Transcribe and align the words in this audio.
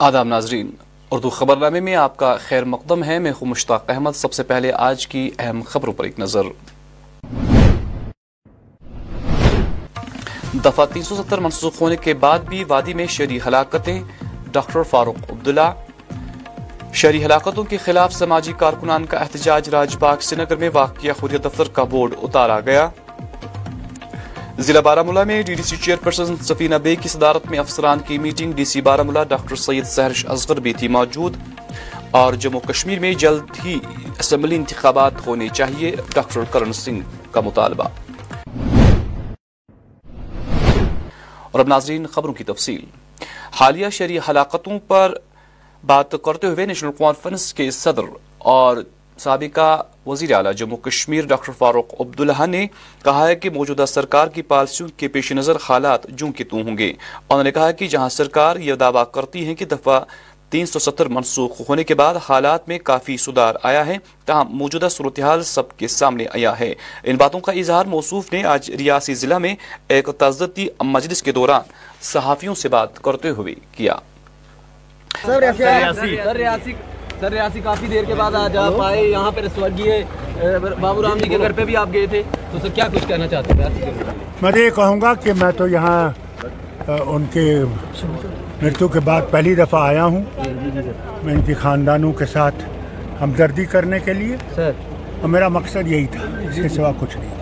آداب 0.00 0.26
ناظرین، 0.26 0.70
اردو 1.10 1.30
خبر 1.30 1.56
نامے 1.56 1.80
میں 1.80 1.94
آپ 1.94 2.16
کا 2.16 2.36
خیر 2.40 2.64
مقدم 2.64 3.04
ہے۔ 3.04 3.18
میں 3.18 3.30
ہوں 3.30 3.48
مشتاق 3.48 3.90
احمد۔ 3.90 4.10
سب 4.14 4.32
سے 4.32 4.42
پہلے 4.42 4.72
آج 4.72 5.06
کی 5.06 5.30
اہم 5.38 5.62
خبروں 5.66 5.92
پر 5.92 6.04
ایک 6.04 6.20
نظر۔ 6.20 6.42
دفعہ 10.64 10.86
تین 10.92 11.02
سو 11.02 11.16
ستر 11.16 11.38
منسوخ 11.38 11.80
ہونے 11.80 11.96
کے 11.96 12.14
بعد 12.14 12.38
بھی 12.38 12.64
وادی 12.68 12.94
میں 12.94 13.06
شہری 13.06 13.38
ہلاکتیں۔ 13.46 14.02
ڈاکٹر 14.52 14.82
فاروق 14.82 15.30
عبداللہ۔ 15.30 15.70
شہری 16.94 17.24
ہلاکتوں 17.24 17.64
کے 17.64 17.76
خلاف 17.76 18.12
سماجی 18.12 18.52
کارکنان 18.58 19.06
کا 19.06 19.18
احتجاج۔ 19.18 19.68
راج 19.68 19.96
باغ 19.96 20.16
سری 20.20 20.42
نگر 20.42 20.56
میں 20.56 20.70
واقع 20.74 21.08
حریت 21.08 21.44
دفتر 21.44 21.68
کا 21.68 21.84
بورڈ 21.84 22.14
اتارا 22.22 22.60
گیا۔ 22.60 22.88
ضلع 24.58 24.80
بارہ 24.80 25.02
میں 25.02 25.42
D 25.42 25.54
D 25.54 25.62
C 25.62 25.76
chairperson 25.76 26.36
Safina 26.36 26.74
بے 26.74 26.96
کی 26.96 27.08
صدارت 27.08 27.46
میں 27.46 27.58
افسران 27.58 27.98
کی 27.98 28.18
میٹنگ 28.18 28.52
ڈی 28.52 28.64
سی 28.64 28.80
بارہ 28.80 29.24
ڈاکٹر 29.28 29.56
سید 29.56 29.84
سہرش 29.84 30.26
اصغر 30.26 30.60
بھی 30.60 30.72
تھی 30.72 30.88
موجود۔ 30.88 31.36
اور 32.10 32.32
جموں 32.32 32.60
کشمیر 32.60 32.98
میں 32.98 33.14
جلد 33.14 33.42
ہی 33.64 33.78
اسمبلی 34.18 34.56
انتخابات 34.56 35.26
ہونے 35.26 35.48
چاہیے، 35.48 35.96
ڈاکٹر 36.14 36.40
کرن 36.50 36.72
سنگھ 36.72 37.00
کا 37.30 37.40
مطالبہ۔ 37.40 37.84
اور 41.50 41.60
اب 41.60 41.68
ناظرین 41.68 42.06
خبروں 42.06 42.34
کی 42.34 42.44
تفصیل۔ 42.44 42.84
حالیہ 43.60 43.88
شہری 43.88 44.18
ہلاکتوں 44.18 44.78
پر 44.88 45.14
بات 45.86 46.12
کرتے 46.24 46.46
ہوئے 46.46 46.66
نیشنل 46.66 46.90
کانفرنس 46.98 47.54
کے 47.54 47.70
صدر 47.70 48.02
اور 48.38 48.76
سابقہ 49.18 49.82
وزیر 50.08 50.32
اعلی 50.32 50.54
جموں 50.56 50.76
کشمیر 50.76 51.26
ڈاکٹر 51.26 51.52
فاروق 51.58 52.00
عبداللہ 52.00 52.46
نے 52.46 52.66
کہا 53.04 53.26
ہے 53.28 53.36
کہ 53.36 53.50
موجودہ 53.50 53.84
سرکار 53.88 54.26
کی 54.26 54.42
پالیسیوں 54.42 54.88
کے 54.96 55.08
پیش 55.08 55.32
نظر 55.32 55.56
حالات 55.68 56.08
جوں 56.08 56.32
کی 56.32 56.44
تو 56.44 56.56
ہوں 56.56 56.78
گے۔ 56.78 56.92
انہوں 57.30 57.44
نے 57.44 57.50
کہا 57.50 57.70
کہ 57.70 57.86
جہاں 57.86 58.08
سرکار 58.08 58.56
یہ 58.56 58.74
دعویٰ 58.74 59.04
کرتی 59.12 59.46
ہے 59.46 59.54
کہ 59.54 59.64
دفعہ 59.64 60.00
تین 60.50 60.66
سو 60.66 60.78
ستر 60.78 61.06
منسوخ 61.06 61.60
ہونے 61.68 61.84
کے 61.84 61.94
بعد 61.94 62.14
حالات 62.28 62.68
میں 62.68 62.78
کافی 62.78 63.16
سدھار 63.16 63.54
آیا 63.62 63.86
ہے، 63.86 63.96
تاہم 64.24 64.56
موجودہ 64.56 64.88
صورتحال 64.90 65.42
سب 65.42 65.76
کے 65.76 65.88
سامنے 65.88 66.24
آیا 66.34 66.58
ہے۔ 66.60 66.72
ان 67.04 67.16
باتوں 67.16 67.40
کا 67.40 67.52
اظہار 67.52 67.84
موصوف 67.84 68.32
نے 68.32 68.42
آج 68.44 68.70
ریاسی 68.70 69.14
ضلع 69.14 69.38
میں 69.38 69.54
ایک 69.88 70.08
تعزتی 70.18 70.68
مجلس 70.84 71.22
کے 71.22 71.32
دوران 71.32 71.62
صحافیوں 72.02 72.54
سے 72.54 72.68
بات 72.68 73.02
کرتے 73.02 73.30
ہوئے 73.30 73.54
کیا۔ 73.72 73.96
سر 77.20 77.32
ریاسی 77.32 77.60
کافی 77.60 77.86
دیر 77.86 78.04
کے 78.04 78.14
بعد 78.14 78.34
آج 78.34 78.56
آپ 78.56 78.80
آئے 78.82 79.04
یہاں 79.04 79.30
پہ 79.30 79.40
سورگیے 79.54 80.04
بابو 80.80 81.02
رام 81.02 81.18
جی 81.18 81.28
کے 81.28 81.38
گھر 81.38 81.52
پہ 81.52 81.64
بھی 81.64 81.76
آپ 81.76 81.88
گئے 81.92 82.06
تھے۔ 82.06 82.22
تو 82.52 82.58
سر 82.62 82.68
کیا 82.68 82.84
کچھ 82.92 83.08
کہنا 83.08 83.26
چاہتے 83.26 83.52
ہیں؟ 83.52 83.90
میں۔ 84.42 84.52
یہ 84.56 84.70
کہوں 84.70 85.00
گا 85.00 85.14
کہ 85.14 85.32
میں 85.32 85.50
تو 85.56 85.68
یہاں 85.68 86.10
ان 87.06 87.24
کے 87.32 87.64
مرتو 88.62 88.88
کے 88.88 89.00
بعد 89.00 89.22
پہلی 89.30 89.54
دفعہ 89.54 89.82
آیا 89.88 90.04
ہوں۔ 90.04 90.22
میں 91.22 91.34
ان 91.34 91.42
کی 91.42 91.54
خاندانوں 91.54 92.12
کے 92.12 92.26
ساتھ 92.26 92.54
ہمدردی 93.20 93.64
کرنے 93.64 93.98
کے 94.00 94.12
لیے۔ 94.12 94.36
سر۔ 94.54 94.70
اور 95.20 95.28
میرا 95.28 95.48
مقصد 95.48 95.86
یہی 95.86 96.06
تھا 96.06 96.24
اس 96.48 96.56
کے 96.62 96.68
سوا 96.68 96.92
کچھ 97.00 97.16
نہیں۔ 97.18 97.34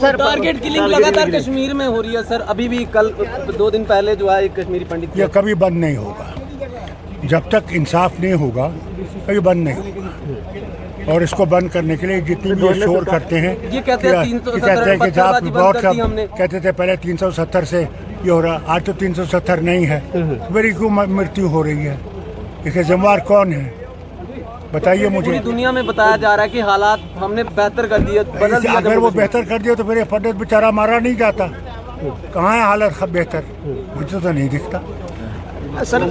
سر 0.00 0.16
ٹارگیٹ 0.16 0.62
کلنگ 0.62 0.86
لگاتار 0.86 1.28
کشمیر 1.28 1.74
میں 1.74 1.86
ہو 1.86 2.02
رہی 2.02 2.16
ہے۔ 2.16 2.22
سر 2.28 2.42
ابھی 2.46 2.68
بھی 2.68 2.84
کل 2.92 3.10
دو 3.58 3.70
دن 3.70 3.84
پہلے 3.84 4.14
جو 4.16 4.32
ہے 4.32 4.48
کشمیری 4.48 4.84
پنڈت 4.88 5.18
یہ 5.18 5.26
کبھی 5.32 5.54
بند 5.54 5.80
نہیں 5.80 5.96
ہوگا۔ 5.96 6.27
جب 7.28 7.40
تک 7.48 7.70
انصاف 7.70 8.20
نہیں 8.20 8.32
ہوگا 8.32 8.70
کبھی 9.26 9.40
بند 9.40 9.64
نہیں 9.64 9.76
ہوگا۔ 9.76 11.10
اور 11.12 11.20
اس 11.20 11.30
کو 11.30 11.44
بند 11.44 11.68
کرنے 11.72 11.96
کے 11.96 12.06
لیے 12.06 12.20
جتنی 12.20 12.54
بھی 12.54 12.80
شور 12.84 13.02
کرتے 13.02 13.40
ہیں 13.40 13.54
کہتے 13.84 14.08
ہیں 14.08 14.96
کہ 14.96 15.10
جب 15.10 15.48
بہت 15.52 15.76
کہتے 16.36 16.60
تھے 16.60 16.72
پہلے 16.72 16.96
تین 16.96 17.16
سو 17.16 17.30
ستر 17.30 17.64
سے 17.64 17.84
یہ 18.24 18.30
ہو 18.30 18.42
رہا 18.42 18.58
آج 18.66 18.84
تو 18.84 18.92
تین 18.92 19.14
سو 19.14 19.24
ستر 19.24 19.56
نہیں 19.56 19.86
ہے۔ 19.86 20.00
میری 20.50 20.70
کیوں 20.70 20.90
مرتیو 20.90 21.48
ہو 21.48 21.64
رہی 21.64 21.86
ہے؟ 21.88 21.96
اس 22.64 22.74
کے 22.74 22.82
ذمہ 22.82 23.08
کون 23.26 23.52
ہے؟ 23.52 23.70
بتائیے 24.72 25.08
مجھے۔ 25.08 25.38
دنیا 25.44 25.70
میں 25.70 25.82
بتایا 25.82 26.16
جا 26.16 26.36
رہا 26.36 26.44
ہے 26.44 26.48
کہ 26.48 26.62
حالات 26.62 26.98
ہم 27.20 27.34
نے 27.34 27.42
بہتر 27.54 27.86
کر 27.86 27.98
دیا 27.98 28.22
اگر 28.76 28.96
وہ 28.96 29.10
بہتر 29.10 29.42
کر 29.48 29.58
دیا 29.58 29.74
تو 29.74 29.84
پھر 29.84 29.96
یہ 29.96 30.04
پنڈت 30.08 30.34
بیچارہ 30.34 30.70
مارا 30.70 30.98
نہیں 30.98 31.14
جاتا۔ 31.14 31.46
کہاں 32.32 32.56
ہے 32.56 32.60
حالت 32.60 33.02
بہتر؟ 33.02 33.40
مجھے 33.96 34.18
تو 34.22 34.32
نہیں 34.32 34.48
دکھتا۔ 34.48 34.78
سر 35.84 36.02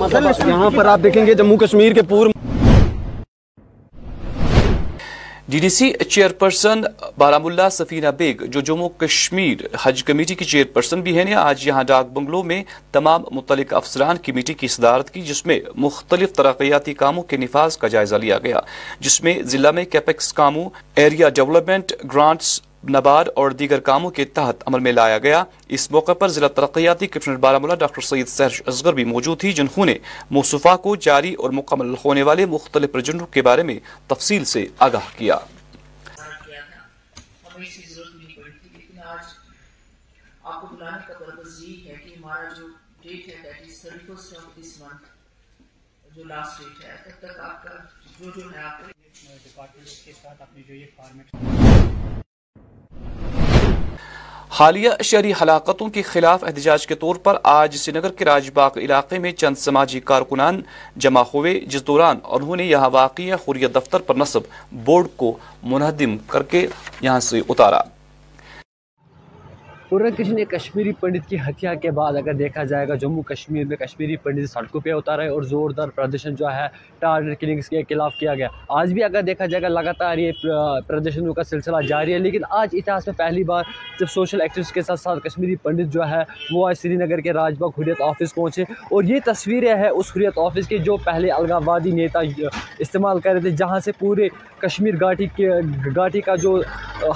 یہاں 0.47 0.69
پر 0.69 0.85
آپ 0.85 0.99
دیکھیں 1.03 1.25
گے 1.25 1.33
جموں 1.33 1.57
کشمیر 1.57 1.93
کے 1.93 2.01
پور 2.09 2.27
ڈی 5.49 5.59
ڈی 5.59 5.69
سی 5.69 5.91
چیئرپرسن 5.99 6.81
بارہ 7.17 7.37
ملا 7.37 7.69
سفینہ 7.69 8.07
بیگ 8.17 8.43
جو 8.45 8.61
جموں 8.61 8.89
کشمیر 8.99 9.65
حج 9.81 10.03
کمیٹی 10.03 10.35
کی 10.35 10.45
چیئرپرسن 10.45 11.01
بھی 11.01 11.15
ہیں 11.17 11.23
نے 11.25 11.33
آج 11.35 11.67
یہاں 11.67 11.83
ڈاک 11.83 12.07
بنگلو 12.13 12.41
میں 12.43 12.61
تمام 12.93 13.23
متعلق 13.31 13.73
افسران 13.73 14.17
کی 14.17 14.31
میٹنگ 14.31 14.57
کی 14.59 14.67
صدارت 14.67 15.09
کی 15.09 15.21
جس 15.21 15.45
میں 15.45 15.59
مختلف 15.77 16.33
ترقیاتی 16.33 16.93
کاموں 16.93 17.23
کے 17.23 17.37
نفاذ 17.37 17.77
کا 17.77 17.87
جائزہ 17.87 18.15
لیا 18.15 18.37
گیا 18.43 18.59
جس 18.99 19.21
میں 19.23 19.33
ضلع 19.45 19.71
میں 19.71 19.85
کیپیکس 19.85 20.33
کاموں 20.33 20.69
ایریا 20.95 21.29
ڈیولپمنٹ 21.31 21.93
گرانٹس 22.13 22.59
نبارڈ 22.89 23.29
اور 23.35 23.51
دیگر 23.51 23.79
کاموں 23.79 24.09
کے 24.11 24.25
تحت 24.25 24.63
عمل 24.65 24.79
میں 24.79 24.91
لایا 24.91 25.17
گیا۔ 25.17 25.43
اس 25.69 25.91
موقع 25.91 26.13
پر 26.13 26.27
ضلع 26.27 26.47
ترقیاتی 26.47 27.07
کمشنر 27.07 27.35
بارہ 27.35 27.75
ڈاکٹر 27.75 28.01
سید 28.01 28.27
سہرش 28.27 28.61
اصغر 28.65 28.93
بھی 28.93 29.03
موجود 29.03 29.39
تھی 29.39 29.51
جنہوں 29.53 29.85
نے 29.85 29.97
موصفہ 30.31 30.75
کو 30.77 30.95
جاری 30.95 31.33
اور 31.33 31.49
مکمل 31.49 31.93
ہونے 32.05 32.23
والے 32.23 32.45
مختلف 32.45 32.91
پروجیکٹوں 32.91 33.27
کے 33.27 33.41
بارے 33.41 33.63
میں 33.63 33.79
تفصیل 34.07 34.45
سے 34.45 34.65
آگاہ 34.79 35.17
کیا۔ 35.17 35.37
جو 46.15 46.23
لاسٹ 46.23 46.59
ڈیٹ 46.59 46.83
ہے 46.85 46.95
تب 47.05 47.27
تک 47.27 47.39
آپ 47.39 47.63
کا 47.63 47.69
جو 48.19 48.29
جو 48.35 48.53
ہے 48.53 48.61
آپ 48.61 48.81
ڈپارٹمنٹ 49.43 50.05
کے 50.05 50.11
ساتھ 50.21 50.41
اپنی 50.41 50.63
جو 50.67 50.73
یہ 50.73 50.85
فارمیٹ 50.97 52.26
حالیہ 54.59 54.89
شہری 55.03 55.31
ہلاکتوں 55.41 55.89
کے 55.89 56.01
خلاف 56.01 56.43
احتجاج 56.43 56.87
کے 56.87 56.95
طور 56.95 57.15
پر 57.15 57.37
آج 57.43 57.75
سری 57.75 57.99
نگر 57.99 58.11
کے 58.11 58.25
راج 58.25 58.49
باغ 58.53 58.77
علاقے 58.77 59.19
میں 59.19 59.31
چند 59.31 59.55
سماجی 59.57 59.99
کارکنان 59.99 60.61
جمع 60.95 61.23
ہوئے، 61.33 61.59
جس 61.59 61.87
دوران 61.87 62.19
انہوں 62.23 62.55
نے 62.55 62.65
یہاں 62.65 62.89
واقع 62.89 63.21
حریت 63.47 63.75
دفتر 63.75 63.99
پر 63.99 64.15
نصب 64.15 64.41
بورڈ 64.71 65.07
کو 65.15 65.37
منہدم 65.63 66.17
کر 66.17 66.43
کے 66.43 66.67
یہاں 67.01 67.19
سے 67.19 67.41
اتارا۔ 67.49 67.81
کسی 69.91 70.31
نے 70.31 70.45
کشمیری 70.45 70.91
پنڈت 70.91 71.29
کی 71.29 71.35
ہتیا 71.35 71.73
کے 71.73 71.91
بعد 71.91 72.13
اگر 72.13 72.33
دیکھا 72.33 72.63
جائے 72.63 72.87
گا، 72.87 72.95
جموں 72.95 73.21
کشمیر 73.23 73.65
میں 73.65 73.77
کشمیری 73.77 74.15
پنڈت 74.15 74.49
سڑکوں 74.49 74.81
پہ 74.81 74.91
اتارا 74.93 75.23
ہے 75.23 75.27
اور 75.27 75.41
زوردار 75.41 75.87
پردرشن 75.87 76.35
جو 76.35 76.45
ہے 76.47 76.67
ٹارگیٹ 76.99 77.39
کلنگس 77.39 77.69
کے 77.69 77.81
خلاف 77.89 78.15
کیا 78.19 78.35
گیا۔ 78.35 78.47
آج 78.69 78.93
بھی 78.93 79.03
اگر 79.03 79.21
دیکھا 79.21 79.45
جائے 79.45 79.61
گا، 79.61 79.67
لگاتار 79.67 80.17
یہ 80.17 80.31
پردرشنوں 80.87 81.33
کا 81.33 81.43
سلسلہ 81.43 81.77
جاری 81.87 82.13
ہے۔ 82.13 82.19
لیکن 82.19 82.39
آج 82.49 82.69
اتہاس 82.73 83.07
میں 83.07 83.15
پہلی 83.17 83.43
بار 83.43 83.63
جب 83.99 84.05
سوشل 84.09 84.41
ایکٹیوسٹ 84.41 84.73
کے 84.73 84.81
ساتھ 84.81 84.99
ساتھ 84.99 85.19
کشمیری 85.23 85.55
پنڈت 85.55 85.93
جو 85.93 86.07
ہے، 86.09 86.23
وہ 86.51 86.67
آج 86.67 86.77
سری 86.77 86.95
نگر 86.95 87.19
کے 87.19 87.33
راج 87.33 87.55
باغ 87.57 87.69
حریت 87.77 88.01
آفس 88.01 88.35
پہنچے۔ 88.35 88.61
اور 88.61 89.03
یہ 89.03 89.19
تصویریں 89.25 89.75
ہیں 89.75 89.89
اس 89.89 90.11
حریت 90.15 90.37
آفس 90.37 90.67
کے 90.67 90.77
جو 90.77 90.97
پہلے 90.97 91.31
الگاوادی 91.31 91.91
نیتا 91.91 92.19
استعمال 92.79 93.19
کر 93.19 93.31
رہے 93.31 93.39
تھے، 93.39 93.49
جہاں 93.49 93.79
سے 93.79 93.91
پورے 93.91 94.27
کشمیر 94.59 94.93
گاٹی 95.01 95.25
کے 95.35 95.49
گاٹی 95.95 96.21
کا 96.21 96.35
جو 96.35 96.61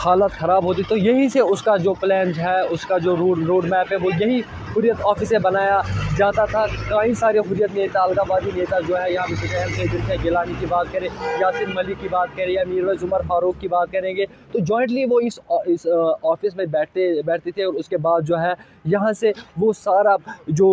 حالت 0.03 0.31
خراب 0.31 0.63
ہوتی، 0.63 0.83
تو 0.87 0.97
یہیں 0.97 1.29
سے 1.29 1.39
اس 1.39 1.61
کا 1.61 1.77
جو 1.77 1.93
پلان 1.93 2.31
ہے 2.37 2.60
اس 2.69 2.85
کا 2.85 2.97
جو 2.97 3.15
روڈ 3.15 3.43
روڈ 3.47 3.65
میپ 3.69 3.91
ہے 3.91 3.97
وہ 4.03 4.09
یہی 4.19 4.39
حریت 4.75 5.01
آفس 5.05 5.29
سے 5.29 5.37
بنایا 5.43 5.79
جاتا 6.17 6.45
تھا۔ 6.51 6.65
کئی 6.89 7.13
سارے 7.19 7.39
حریت 7.39 7.75
نیتا 7.75 8.01
الگابادی 8.01 8.49
نیتا 8.55 8.79
جو 8.87 8.97
ہے 8.97 9.11
یہاں 9.13 9.35
سے 9.41 9.85
جن 9.91 9.99
سے 10.07 10.15
گیلانی 10.23 10.53
کی 10.59 10.65
بات 10.69 10.91
کریں 10.91 11.07
یاسر 11.39 11.73
ملک 11.75 12.01
کی 12.01 12.07
بات 12.11 12.35
کریں 12.35 12.53
یا 12.53 12.63
میروز 12.67 13.03
عمر 13.03 13.21
فاروق 13.27 13.59
کی 13.61 13.67
بات 13.67 13.91
کریں 13.91 14.15
گے، 14.15 14.25
تو 14.51 14.59
جوائنٹلی 14.59 15.05
وہ 15.09 15.19
اس 15.27 15.39
اس 15.65 15.87
آفس 16.23 16.55
میں 16.55 16.65
بیٹھتے 16.71 17.11
بیٹھتے 17.25 17.51
تھے 17.51 17.63
اور 17.63 17.73
اس 17.73 17.89
کے 17.89 17.97
بعد 18.07 18.27
جو 18.27 18.39
ہے، 18.41 18.53
یہاں 18.85 19.11
سے 19.19 19.31
وہ 19.57 19.71
سارا 19.77 20.15
جو 20.47 20.69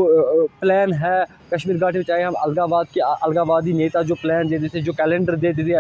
پلان 0.61 0.93
ہے 1.03 1.23
کشمیر 1.51 1.77
گھاٹی 1.81 1.99
میں، 1.99 2.05
چاہے 2.05 2.23
ہم 2.23 2.33
الگاباد 2.43 2.85
کے 2.93 3.01
الگابادی 3.03 3.73
نیتا 3.73 4.03
جو 4.09 4.15
پلان 4.23 4.51
دیتے 4.51 4.69
تھے، 4.69 4.81
جو 4.81 4.93
کیلنڈر 4.93 5.35
دیتے 5.45 5.63
تھے 5.65 5.77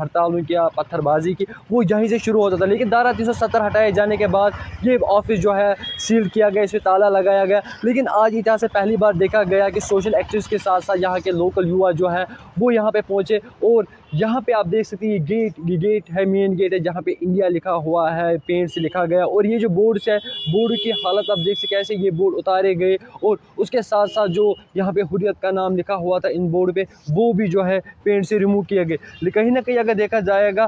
ہڑتالوں 0.00 0.40
کی 0.48 0.54
پتھر 0.76 1.00
بازی 1.08 1.34
کی، 1.34 1.44
وہ 1.70 1.82
یہیں 1.90 2.08
سے 2.08 2.18
شروع 2.24 2.42
ہوتا 2.42 2.56
تھا۔ 2.56 2.66
لیکن 2.66 2.90
دارہ 2.90 3.12
تین 3.16 3.26
سو 3.26 3.32
ستر 3.40 3.66
ہٹائے 3.66 3.90
جانے 3.92 4.16
کے 4.16 4.26
بعد 4.26 4.50
یہ 4.82 4.98
آفس 5.08 5.42
جو 5.42 5.49
ہے 5.58 5.74
سیل 5.98 6.28
کیا 6.28 6.48
گیا، 6.48 6.62
اس 6.62 6.72
میں 6.72 6.80
تالا 6.84 7.08
لگایا 7.08 7.44
گیا۔ 7.44 7.60
لیکن 7.82 8.04
آج 8.10 8.34
اتنا 8.36 8.58
سے 8.58 8.68
پہلی 8.68 8.96
بار 8.96 9.12
دیکھا 9.12 9.42
گیا 9.42 9.68
کہ 9.68 9.80
سوشل 9.80 10.14
ایکٹیوسٹ 10.14 10.50
کے 10.50 10.58
ساتھ 10.58 10.84
ساتھ 10.84 10.98
یہاں 11.02 11.18
کے 11.24 11.30
لوکل 11.30 11.68
یوا 11.68 11.90
جو 11.90 12.12
ہے 12.12 12.24
وہ 12.60 12.74
یہاں 12.74 12.90
پہ 12.90 12.98
پہنچے۔ 13.06 13.36
اور 13.36 13.84
یہاں 14.12 14.40
پہ 14.40 14.52
آپ 14.52 14.66
دیکھ 14.72 14.88
سکتے 14.88 15.06
ہیں، 15.06 15.14
یہ 15.14 15.18
گیٹ 15.18 15.52
یہ 15.66 15.76
گیٹ 15.82 16.02
ہے، 16.18 16.24
مین 16.24 16.58
گیٹ 16.58 16.72
ہے، 16.72 16.78
جہاں 16.78 17.00
پہ 17.00 17.10
انڈیا 17.20 17.48
لکھا 17.48 17.74
ہوا 17.74 18.16
ہے 18.16 18.36
پینٹ 18.46 18.72
سے 18.72 18.80
لکھا 18.80 19.04
گیا۔ 19.04 19.24
اور 19.24 19.44
یہ 19.44 19.58
جو 19.58 19.68
بورڈس 19.68 20.08
ہے 20.08 20.16
بورڈ 20.52 20.72
کی 20.84 20.90
حالت 20.90 21.30
آپ 21.30 21.36
دیکھ 21.36 21.58
سکتے 21.58 21.76
کیسے 21.76 21.94
یہ 21.94 22.10
بورڈ 22.10 22.34
اتارے 22.38 22.78
گئے۔ 22.78 22.94
اور 22.94 23.36
اس 23.56 23.70
کے 23.70 23.82
ساتھ 23.82 24.10
ساتھ 24.10 24.30
جو 24.30 24.54
یہاں 24.74 24.92
پہ 24.92 25.00
حریت 25.00 25.42
کا 25.42 25.50
نام 25.50 25.76
لکھا 25.76 25.94
ہوا 25.94 26.18
تھا 26.18 26.28
ان 26.28 26.48
بورڈ 26.48 26.74
پہ، 26.74 26.82
وہ 27.14 27.32
بھی 27.32 27.48
جو 27.48 27.66
ہے 27.66 27.78
پینٹ 28.02 28.26
سے 28.26 28.38
ریموو 28.38 28.62
کیا 28.62 28.82
گئے۔ 28.82 29.30
کہیں 29.30 29.50
نہ 29.50 29.58
کہیں 29.66 29.78
اگر 29.78 29.94
دیکھا 29.94 30.20
جائے 30.20 30.52
گا، 30.56 30.66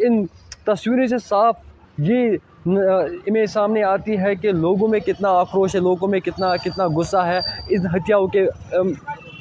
ان 0.00 0.26
تصویریں 0.66 1.06
سے 1.06 1.16
صاف 1.18 1.56
جی، 2.00 2.14
یہ 2.14 2.80
امیج 3.26 3.48
سامنے 3.50 3.82
آتی 3.84 4.18
ہے 4.18 4.34
کہ 4.34 4.52
لوگوں 4.54 4.88
میں 4.88 4.98
کتنا 5.00 5.30
آکروش 5.38 5.74
ہے، 5.74 5.80
لوگوں 5.80 6.08
میں 6.08 6.20
کتنا 6.20 6.54
کتنا 6.56 6.86
غصہ 6.96 7.24
ہے 7.26 7.38
ان 7.68 7.86
ہتھیاؤں 7.94 8.26
کے 8.28 8.46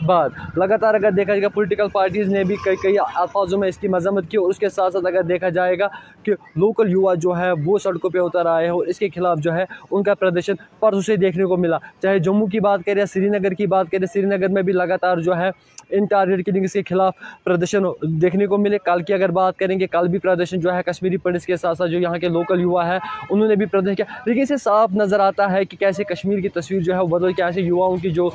بعد 0.05 0.29
لگاتار 0.57 0.93
اگر 0.93 1.11
دیکھا 1.11 1.33
جائے 1.33 1.41
گا 1.41 1.47
پولیٹیکل 1.47 1.87
پارٹیز 1.87 2.29
نے 2.29 2.43
بھی 2.43 2.55
کئی 2.65 2.75
کئی 2.75 2.99
الفاظوں 2.99 3.59
میں 3.59 3.69
اس 3.69 3.77
کی 3.77 3.87
مذمت 3.87 4.29
کی 4.29 4.37
اور 4.37 4.49
اس 4.49 4.59
کے 4.59 4.69
ساتھ 4.69 4.93
ساتھ 4.93 5.05
اگر 5.05 5.21
دیکھا 5.21 5.49
جائے 5.49 5.79
گا 5.79 5.87
کہ 6.23 6.33
لوکل 6.55 6.91
یوا 6.91 7.13
جو 7.13 7.37
ہے 7.37 7.51
وہ 7.65 7.77
سڑکوں 7.77 8.09
پہ 8.09 8.19
اتر 8.19 8.45
آئے 8.45 8.65
ہیں 8.65 8.73
اور 8.73 8.87
اس 8.87 8.99
کے 8.99 9.09
خلاف 9.15 9.39
جو 9.39 9.53
ہے 9.53 9.65
ان 9.91 10.03
کا 10.03 10.13
پردرشن 10.13 10.53
پرسوں 10.79 11.01
سے 11.01 11.15
دیکھنے 11.15 11.45
کو 11.45 11.57
ملا۔ 11.57 11.77
چاہے 12.01 12.19
جموں 12.19 12.47
کی 12.47 12.59
بات 12.59 12.79
کریں 12.85 12.99
یا 12.99 13.05
سری 13.05 13.29
نگر 13.29 13.53
کی 13.53 13.67
بات 13.67 13.91
کریں 13.91 14.05
سری 14.13 14.21
نگر 14.21 14.47
میں 14.47 14.61
بھی 14.61 14.73
لگاتار 14.73 15.17
جو 15.17 15.37
ہے 15.37 15.49
ان 15.89 16.05
ٹارگیٹ 16.05 16.45
کلنگس 16.45 16.73
کے 16.73 16.81
خلاف 16.89 17.13
پردرشن 17.43 17.83
دیکھنے 18.21 18.47
کو 18.47 18.57
ملے۔ 18.57 18.77
کل 18.85 19.03
کی 19.03 19.13
اگر 19.13 19.31
بات 19.31 19.57
کریں 19.57 19.79
گے، 19.79 19.87
کل 19.87 20.07
بھی 20.07 20.19
پردرشن 20.19 20.59
جو 20.59 20.73
ہے 20.73 20.81
کشمیری 20.85 21.17
پنڈس 21.17 21.45
کے 21.45 21.55
ساتھ 21.55 21.77
ساتھ 21.77 21.91
جو 21.91 21.99
یہاں 21.99 22.17
کے 22.17 22.27
لوکل 22.27 22.61
یوا 22.61 22.87
ہے 22.87 22.97
انہوں 23.29 23.47
نے 23.47 23.55
بھی 23.55 23.65
پردرشن 23.65 23.95
کیا۔ 23.95 24.05
لیکن 24.25 24.41
اسے 24.41 24.57
صاف 24.57 24.91
نظر 24.93 25.19
آتا 25.19 25.51
ہے 25.51 25.65
کہ 25.65 25.77
کیسے 25.77 26.03
کشمیر 26.03 26.39
کی 26.39 26.49
تصویر 26.49 26.81
جو 26.81 26.93
ہے 26.93 26.99
وہ 26.99 27.07
بدل 27.07 27.33
کیسے 27.33 27.61
یواؤں 27.61 27.97
کی 27.97 28.09
جو 28.09 28.29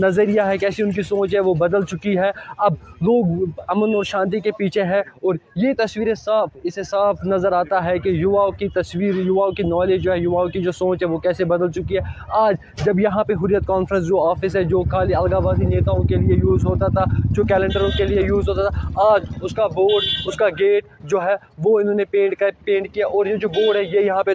نظریہ 0.00 0.40
ہے، 0.40 0.58
کیسے 0.58 0.81
کیسی 0.82 0.88
ان 0.88 0.90
کی 0.90 1.02
سوچ 1.02 1.34
ہے، 1.34 1.40
وہ 1.40 1.54
بدل 1.54 1.84
چکی 1.84 2.18
ہے۔ 2.18 2.30
اب 2.58 2.74
لوگ 3.00 3.44
امن 3.68 3.94
اور 3.94 4.04
شانتی 4.04 4.40
کے 4.40 4.50
پیچھے 4.58 4.82
ہے 4.82 5.00
اور 5.00 5.34
یہ 5.56 5.72
تصویریں 5.78 6.14
صاف، 6.14 6.48
اسے 6.62 6.82
صاف 6.82 7.24
نظر 7.24 7.52
آتا 7.52 7.84
ہے 7.84 7.98
کہ 7.98 8.08
یواؤں 8.08 8.50
کی 8.50 8.68
تصویر، 8.68 9.14
یواؤں 9.14 9.50
کی 9.50 9.62
نالج 9.62 10.02
جو 10.02 10.12
ہے، 10.12 10.18
یواؤں 10.18 10.48
کی 10.48 10.62
جو 10.62 10.72
سوچ 10.72 11.02
ہے، 11.02 11.08
وہ 11.08 11.18
کیسے 11.18 11.44
بدل 11.44 11.70
چکی 11.70 11.96
ہے۔ 11.96 12.00
آج 12.28 12.56
جب 12.84 13.00
یہاں 13.00 13.24
پہ 13.24 13.32
حریت 13.32 13.66
کانفرنس 13.66 14.06
جو 14.06 14.22
آفس 14.30 14.56
ہے، 14.56 14.64
جو 14.64 14.82
خالی 14.82 15.14
الگابادی 15.14 15.66
نیتاؤں 15.66 16.02
کے 16.02 16.16
لیے 16.16 16.36
یوز 16.36 16.66
ہوتا 16.66 16.86
تھا، 16.86 17.04
جو 17.30 17.44
کیلنڈروں 17.44 17.88
کے 17.98 18.04
لیے 18.04 18.20
یوز 18.22 18.48
ہوتا 18.48 18.68
تھا، 18.68 18.88
آج 19.12 19.24
اس 19.42 19.54
کا 19.54 19.66
بورڈ 19.66 20.04
اس 20.26 20.36
کا 20.36 20.48
گیٹ 20.48 20.84
جو 21.04 21.22
ہے، 21.22 21.34
وہ 21.58 21.78
انہوں 21.80 21.94
نے 21.94 22.04
پینٹ 22.04 22.36
کر 22.36 22.50
پینٹ 22.64 22.88
کیا 22.94 23.06
اور 23.06 23.26
یہ 23.26 23.36
جو 23.36 23.48
بورڈ 23.48 23.76
ہے، 23.76 23.82
یہ 23.82 24.00
یہاں 24.00 24.22
پہ 24.22 24.34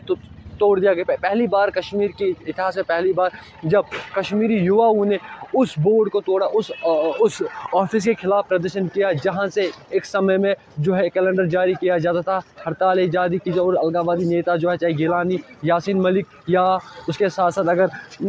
توڑ 0.59 0.79
دیا 0.79 0.93
گیا۔ 0.93 1.15
پہلی 1.21 1.47
بار 1.47 1.69
کشمیر 1.75 2.09
کی 2.17 2.31
اتہاس 2.47 2.75
میں 2.75 2.83
پہلی 2.87 3.13
بار 3.13 3.29
جب 3.63 3.83
کشمیری 4.15 4.57
یواؤں 4.63 5.05
نے 5.05 5.17
اس 5.53 5.77
بورڈ 5.83 6.09
کو 6.11 6.21
توڑا، 6.21 6.45
اس 6.53 6.71
اس 7.19 7.41
آفس 7.73 8.03
کے 8.05 8.13
خلاف 8.21 8.47
پردرشن 8.49 8.87
کیا، 8.93 9.11
جہاں 9.23 9.45
سے 9.55 9.67
ایک 9.89 10.05
سمے 10.05 10.37
میں 10.37 10.53
جو 10.77 10.97
ہے 10.97 11.07
کیلنڈر 11.09 11.45
جاری 11.49 11.73
کیا 11.79 11.97
جاتا 11.97 12.21
تھا۔ 12.21 12.39
ہڑتال 12.65 13.05
جاری 13.11 13.37
کی 13.43 13.51
اور 13.59 13.73
الگابادی 13.83 14.25
نیتا 14.29 14.55
جو 14.55 14.71
ہے، 14.71 14.77
چاہے 14.77 14.97
گیلانی، 14.97 15.37
یاسین 15.63 16.01
ملک 16.03 16.25
یا 16.47 16.63
اس 17.07 17.17
کے 17.17 17.29
ساتھ 17.29 17.53
ساتھ 17.53 17.69
اگر 17.69 17.85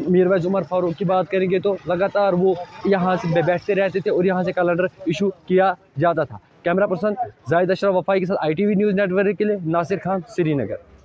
میرویز 0.08 0.46
عمر 0.46 0.62
فاروق 0.68 0.98
کی 0.98 1.04
بات 1.04 1.30
کریں 1.30 1.50
گے 1.50 1.58
تو 1.60 1.74
لگاتار 1.86 2.32
وہ 2.40 2.54
یہاں 2.84 3.16
سے 3.22 3.40
بیٹھتے 3.42 3.74
رہتے 3.74 4.00
تھے 4.00 4.10
اور 4.10 4.24
یہاں 4.24 4.42
سے 4.42 4.52
کیلنڈر 4.52 4.84
ایشو 4.84 5.30
کیا 5.46 5.72
جاتا 6.00 6.24
تھا۔ 6.24 6.38
کیمرہ 6.62 6.86
پرسن 6.86 7.14
زائد 7.50 7.70
اشرف 7.70 7.94
وفائی 7.94 8.20
کے 8.20 8.26
ساتھ 8.26 8.38
I 8.42 8.54
T 8.54 8.66
V 8.66 8.74
news 8.74 8.94
network 9.12 9.38
کے 9.38 9.44
لیے، 9.44 9.56
Nasir 9.66 9.96
Khan, 10.04 10.20
Srinagar. 10.54 10.97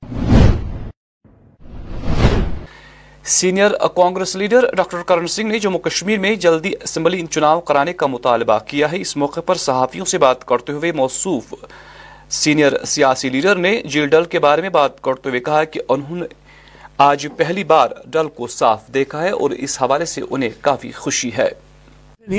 Senior 3.26 3.72
Congress 3.96 4.36
leader 4.36 4.66
doctor 4.76 4.98
Karan 5.06 5.28
Singh 5.28 5.52
نے 5.52 5.60
جموں 5.60 5.80
کشمیر 5.80 6.20
میں 6.20 6.36
جلدی 6.36 6.74
اسمبلی 6.84 7.26
چناؤ 7.30 7.62
کرانے 7.62 7.94
کا 7.94 8.08
مطالبہ 8.08 8.58
کیا 8.68 8.92
ہے۔ 8.92 9.02
اس 9.02 9.18
موقع 9.18 9.40
پر 9.40 9.56
صحافیوں 9.56 10.06
سے 10.06 10.18
بات 10.18 10.46
کرتے 10.46 10.74
ہوئے 10.74 10.92
موصوف 10.92 11.54
سینئر 12.30 12.86
سیاسی 12.86 13.30
لیڈر 13.30 13.56
نے 13.56 13.82
جیل 13.86 14.08
ڈل 14.08 14.24
کے 14.24 14.40
بارے 14.40 14.62
میں 14.62 14.70
بات 14.70 15.02
کرتے 15.02 15.30
ہوئے 15.30 15.40
کہا 15.40 15.64
کہ 15.64 15.80
انہوں 15.90 16.16
نے 16.16 16.26
آج 16.98 17.28
پہلی 17.38 17.64
بار 17.64 17.90
ڈل 18.06 18.28
کو 18.28 18.48
صاف 18.48 18.88
دیکھا 18.88 19.24
ہے 19.24 19.30
اور 19.30 19.52
اس 19.52 19.82
حوالے 19.82 20.06
سے 20.06 20.22
انہیں 20.30 20.50
کافی 20.62 20.92
خوشی 20.92 21.30
ہے۔ 21.38 21.50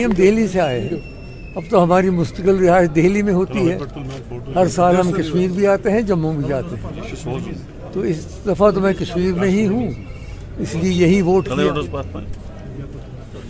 ہم 0.05 0.11
دہلی 0.11 0.49
سے 0.49 0.61
آئے 0.61 0.81
ہیں۔ 0.81 1.23
اب 1.57 1.63
تو 1.71 1.83
ہماری 1.83 2.11
مستقل 2.11 2.57
رہائش 2.57 2.89
دہلی 2.97 3.23
میں 3.23 3.33
ہوتی 3.33 3.71
ہے۔ 3.71 3.79
ہر 4.55 4.69
سال 4.69 4.97
ہم 4.97 5.13
کشمیر 5.13 5.49
بھی 5.49 5.67
آتے 5.67 5.91
ہیں، 5.91 6.01
جموں 6.01 6.35
بھی 6.35 6.45
جاتے 6.49 6.77
ہیں۔ 6.77 7.13
تو 7.93 8.01
اس 8.01 8.47
دفعہ 8.47 8.71
تو 8.71 8.81
میں 8.81 8.93
کشمیر 8.93 9.35
میں 9.35 9.49
ہی 9.49 9.67
ہوں۔ 9.67 10.14
اس 10.59 10.75
لیے 10.75 11.07
یہی 11.07 11.23
ووٹ 11.23 11.49
کیا۔ 11.49 11.73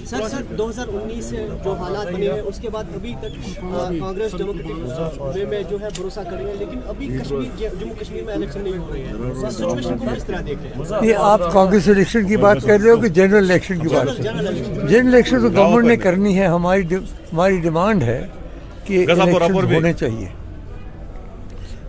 سر 0.04 0.28
سر 0.30 0.42
دو 0.58 0.70
ہزار 0.70 0.88
انیس 0.88 1.24
سے 1.24 1.46
جو 1.64 1.72
حالات 1.72 2.06
بنے 2.12 2.30
ہیں 2.32 2.40
اس 2.40 2.58
کے 2.58 2.68
بعد 2.68 2.84
ابھی 2.94 3.14
تک 3.20 3.60
کانگریس 4.00 4.34
ڈیموکریٹک 4.38 5.48
میں 5.48 5.62
جو 5.70 5.76
ہے 5.80 5.88
بھروسہ 5.96 6.20
کر 6.20 6.32
رہے 6.32 6.42
ہیں 6.42 6.54
لیکن 6.58 6.78
ابھی 6.86 7.08
کشمیر 7.20 7.68
جموں 7.80 7.94
کشمیر 8.00 8.24
میں 8.24 8.34
الیکشن 8.34 8.60
نہیں 8.60 8.78
ہو 8.78 8.90
رہے 8.92 9.00
ہیں 9.00 9.50
سچویشن 9.50 9.98
کو 9.98 10.04
کس 10.16 10.24
طرح 10.24 10.36
دیکھ 10.46 10.62
رہے 10.62 10.98
ہیں؟ 11.00 11.08
یہ 11.08 11.14
آپ 11.18 11.40
کانگریس 11.52 11.88
الیکشن 11.88 12.26
کی 12.26 12.36
بات 12.36 12.56
کر 12.62 12.80
رہے 12.80 12.90
ہو 12.90 12.96
کہ 12.96 13.08
جنرل 13.08 13.50
الیکشن 13.50 13.78
کی 13.78 13.88
بات؟ 13.88 14.06
کر 14.06 14.24
رہے 14.24 14.48
ہیں 14.48 14.88
جنرل 14.88 15.14
الیکشن 15.14 15.40
تو 15.40 15.48
گورنمنٹ 15.48 15.86
نے 15.86 15.96
کرنی 15.96 16.38
ہے۔ 16.38 16.46
ہماری 16.46 16.82
ہماری 17.32 17.56
ڈیمانڈ 17.60 18.02
ہے 18.02 18.26
کہ 18.84 19.06
الیکشن 19.10 19.74
ہونے 19.74 19.92
چاہیے۔ 19.92 20.28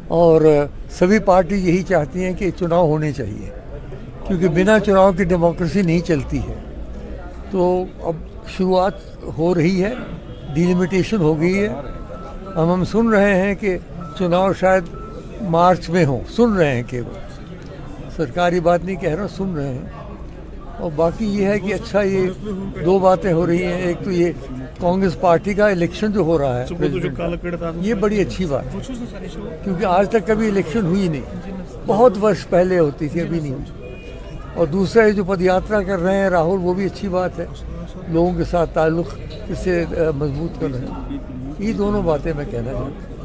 اور 0.08 0.42
سبھی 0.90 1.20
پارٹی 1.20 1.56
یہی 1.56 1.84
چاہتی 1.84 2.24
ہیں 2.24 2.34
کہ 2.34 2.52
چناؤ 2.60 2.88
ہونے 2.88 3.12
چاہیے۔ 3.12 3.50
کیونکہ 4.28 4.48
بنا 4.48 4.80
چناؤ 4.80 5.12
کی 5.12 5.24
ڈیموکریسی 5.24 5.82
نہیں 5.82 6.00
چلتی 6.00 6.40
ہے۔ 6.40 6.54
تو 7.52 7.86
اب 8.02 8.14
شروعات 8.48 8.94
ہو 9.38 9.56
رہی 9.56 9.84
ہے 9.84 9.94
ڈیلیمیٹیشن 10.54 11.18
ہو 11.18 11.40
گئی 11.40 11.60
ہے۔ 11.64 11.70
ہم 12.56 12.72
ہم 12.74 12.84
سن 12.84 13.08
رہے 13.10 13.42
ہیں 13.42 13.56
کہ 13.56 13.78
چناؤ 14.20 14.54
شاید 14.54 14.84
مارچ 15.42 15.90
میں 15.90 16.06
ہوں۔ 16.06 16.20
سن 16.36 16.54
رہے 16.54 16.76
ہیں 16.76 16.84
کہ 16.88 17.02
سرکاری 18.16 18.60
بات 18.60 18.86
نہیں 18.86 18.96
کہہ 18.96 19.16
رہا 19.16 19.28
سن 19.28 19.56
رہے 19.56 19.68
ہیں۔ 19.68 19.86
اور 20.80 20.92
باقی 20.96 21.26
یہ 21.26 21.46
ہے 21.46 21.60
کہ 21.60 21.74
اچھا 21.74 22.02
یہ 22.02 22.28
دو 22.86 23.00
باتیں 23.00 23.34
ہو 23.34 23.48
رہی 23.48 23.64
ہیں۔ 23.64 23.82
ایک 23.82 23.98
تو 24.04 24.12
یہ 24.12 24.32
کانگریس 24.80 25.20
پارٹی 25.20 25.54
کا 25.54 25.68
الیکشن 25.68 26.12
جو 26.12 26.22
ہو 26.22 26.38
رہا 26.38 26.60
ہے 26.60 26.66
یہ 27.82 27.94
بڑی 27.94 28.22
اچھی 28.22 28.46
بات 28.46 28.76
ہے۔ 28.76 28.80
کیونکہ 29.64 29.86
آج 29.86 30.10
تک 30.10 30.28
کبھی 30.28 30.48
الیکشن 30.48 30.86
ہوئی 30.86 31.08
نہیں۔ 31.08 31.50
بہت 31.86 32.24
ورش 32.24 32.48
پہلے 32.50 32.80
ہوتی 32.80 33.08
تھی 33.08 33.22
ابھی 33.22 33.40
نہیں۔ 33.40 33.52
ہوئی 33.52 33.85
اور 34.56 34.68
دوسرا 34.68 35.10
جو 35.10 35.24
پد 35.24 35.42
یاترا 35.42 35.82
کر 35.82 36.00
رہے 36.00 36.18
ہیں 36.18 36.30
راہل 36.30 36.58
وہ 36.62 36.74
بھی 36.74 36.86
اچھی 36.86 37.08
بات 37.08 37.40
ہے۔ 37.40 37.46
لوگوں 38.08 38.34
کے 38.34 38.44
ساتھ 38.44 38.70
تعلق 38.74 39.06
اس 39.48 39.58
سے 39.58 39.86
مضبوط 40.16 40.62
کر 40.62 40.68
رہے 40.72 40.80
ہیں۔ 40.80 41.18
یہ 41.60 41.74
دونوں 41.74 42.02
باتیں 42.02 42.34
میں 42.36 42.46
کہنا 42.52 42.72
چاہتا 42.72 42.80
ہوں 42.80 43.16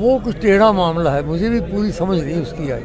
وہ 0.00 0.18
کچھ 0.24 0.36
ٹیڑھا 0.36 0.72
معاملہ 0.72 1.08
ہے۔ 1.08 1.20
مجھے 1.22 1.48
بھی 1.48 1.60
پوری 1.60 1.92
سمجھ 1.92 2.24
نہیں 2.24 2.42
اس 2.42 2.54
کی 2.56 2.72
آئی۔ 2.72 2.84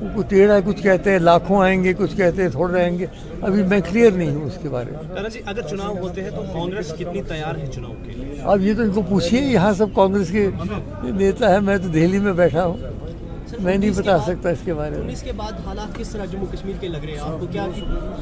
وہ 0.00 0.08
کچھ 0.14 0.26
ٹیڑھا 0.28 0.60
کچھ 0.64 0.82
کہتے 0.82 1.10
ہیں 1.10 1.18
لاکھوں 1.18 1.62
آئیں 1.62 1.84
گے 1.84 1.92
کچھ 1.98 2.16
کہتے 2.16 2.42
ہیں 2.42 2.48
تھوڑے 2.48 2.74
رہیں 2.74 2.98
گے۔ 2.98 3.06
ابھی 3.40 3.62
میں 3.62 3.80
کلیئر 3.90 4.10
نہیں 4.10 4.34
ہوں 4.34 4.44
اس 4.44 4.58
کے 4.62 4.68
بارے 4.68 4.90
میں۔ 4.90 5.28
جی، 5.28 5.40
اگر 5.46 5.62
چناؤ 5.62 5.96
ہوتے 5.96 6.22
ہیں 6.22 6.30
تو 6.30 6.42
کانگریس 6.52 6.92
کتنی 6.98 7.22
تیار 7.22 7.54
ہے 7.54 7.66
چناؤ 7.74 7.92
کے 8.04 8.12
لیے؟ 8.12 8.34
اب 8.44 8.60
یہ 8.60 8.74
تو 8.76 8.82
ان 8.82 8.90
کو 8.90 9.02
پوچھیے 9.02 9.40
یہاں 9.40 9.72
سب 9.72 9.86
کانگریس 9.94 10.30
کے 10.30 10.50
نیتا 11.02 11.50
ہے 11.50 11.60
میں 11.60 11.78
تو 11.78 11.88
دہلی 11.88 12.18
میں 12.18 12.32
بیٹھا 12.32 12.66
ہوں۔ 12.66 12.76
میں 13.60 13.76
نہیں 13.76 13.90
بتا 13.90 14.18
سکتا 14.18 14.48
اس 14.48 14.58
کے 14.64 14.74
بارے 14.74 14.96
میں۔ 14.96 15.12
اس 15.12 15.22
کے 15.22 15.32
بعد 15.36 15.52
حالات 15.66 15.98
کس 15.98 16.08
طرح 16.08 16.24
جموں 16.24 16.46
کشمیر 16.52 16.74
کے 16.80 16.88
لگ 16.88 17.04
رہے 17.04 17.12
ہیں؟ 17.12 17.20
آپ 17.20 17.40
کو 17.40 17.46
کیا 17.50 17.66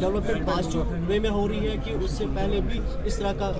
ڈیولپمنٹ 0.00 0.46
پاس 0.46 0.76
وے 1.08 1.18
میں 1.18 1.30
ہو 1.30 1.48
رہی 1.48 1.68
ہے 1.68 1.76
کہ 1.84 1.94
اس 2.00 2.10
سے 2.10 2.24
پہلے 2.34 2.60
بھی 2.60 2.80
اس 3.04 3.16
طرح 3.16 3.32
کا 3.38 3.52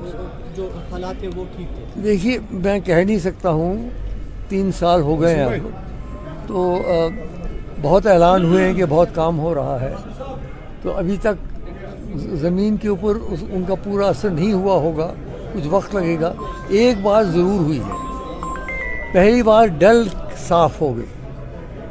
جو 0.57 0.69
حالات 0.91 1.23
ہیں 1.23 1.31
وہ 1.35 1.45
ٹھیک 1.57 1.69
تھے؟ 1.77 2.01
دیکھیے 2.03 2.39
میں 2.51 2.79
کہہ 2.81 2.95
نہیں 2.95 3.19
سکتا 3.19 3.51
ہوں 3.51 3.89
تین 4.49 4.71
سال 4.73 5.01
ہو 5.01 5.21
گئے 5.21 5.35
ہیں۔ 5.35 5.59
تو 6.47 6.79
بہت 7.83 8.07
اعلان 8.07 8.45
ہوئے 8.45 8.65
ہیں 8.67 8.75
کہ 8.75 8.85
بہت 8.89 9.09
کام 9.15 9.39
ہو 9.39 9.55
رہا 9.55 9.81
ہے۔ 9.81 9.95
تو 10.83 10.93
ابھی 10.93 11.17
تک 11.23 12.17
زمین 12.41 12.77
کے 12.77 12.89
اوپر 12.89 13.17
ان 13.51 13.65
کا 13.69 13.75
پورا 13.85 14.09
اثر 14.09 14.31
نہیں 14.31 14.53
ہوا 14.53 14.75
ہوگا 14.75 15.13
کچھ 15.53 15.67
وقت 15.71 15.95
لگے 15.95 16.17
گا۔ 16.21 16.33
ایک 16.69 16.97
بات 17.03 17.27
ضرور 17.27 17.61
ہوئی 17.61 17.79
ہے۔ 17.79 19.13
پہلی 19.13 19.43
بار 19.43 19.67
ڈل 19.67 20.07
صاف 20.49 20.81
ہو 20.81 20.97
گئی۔ 20.97 21.05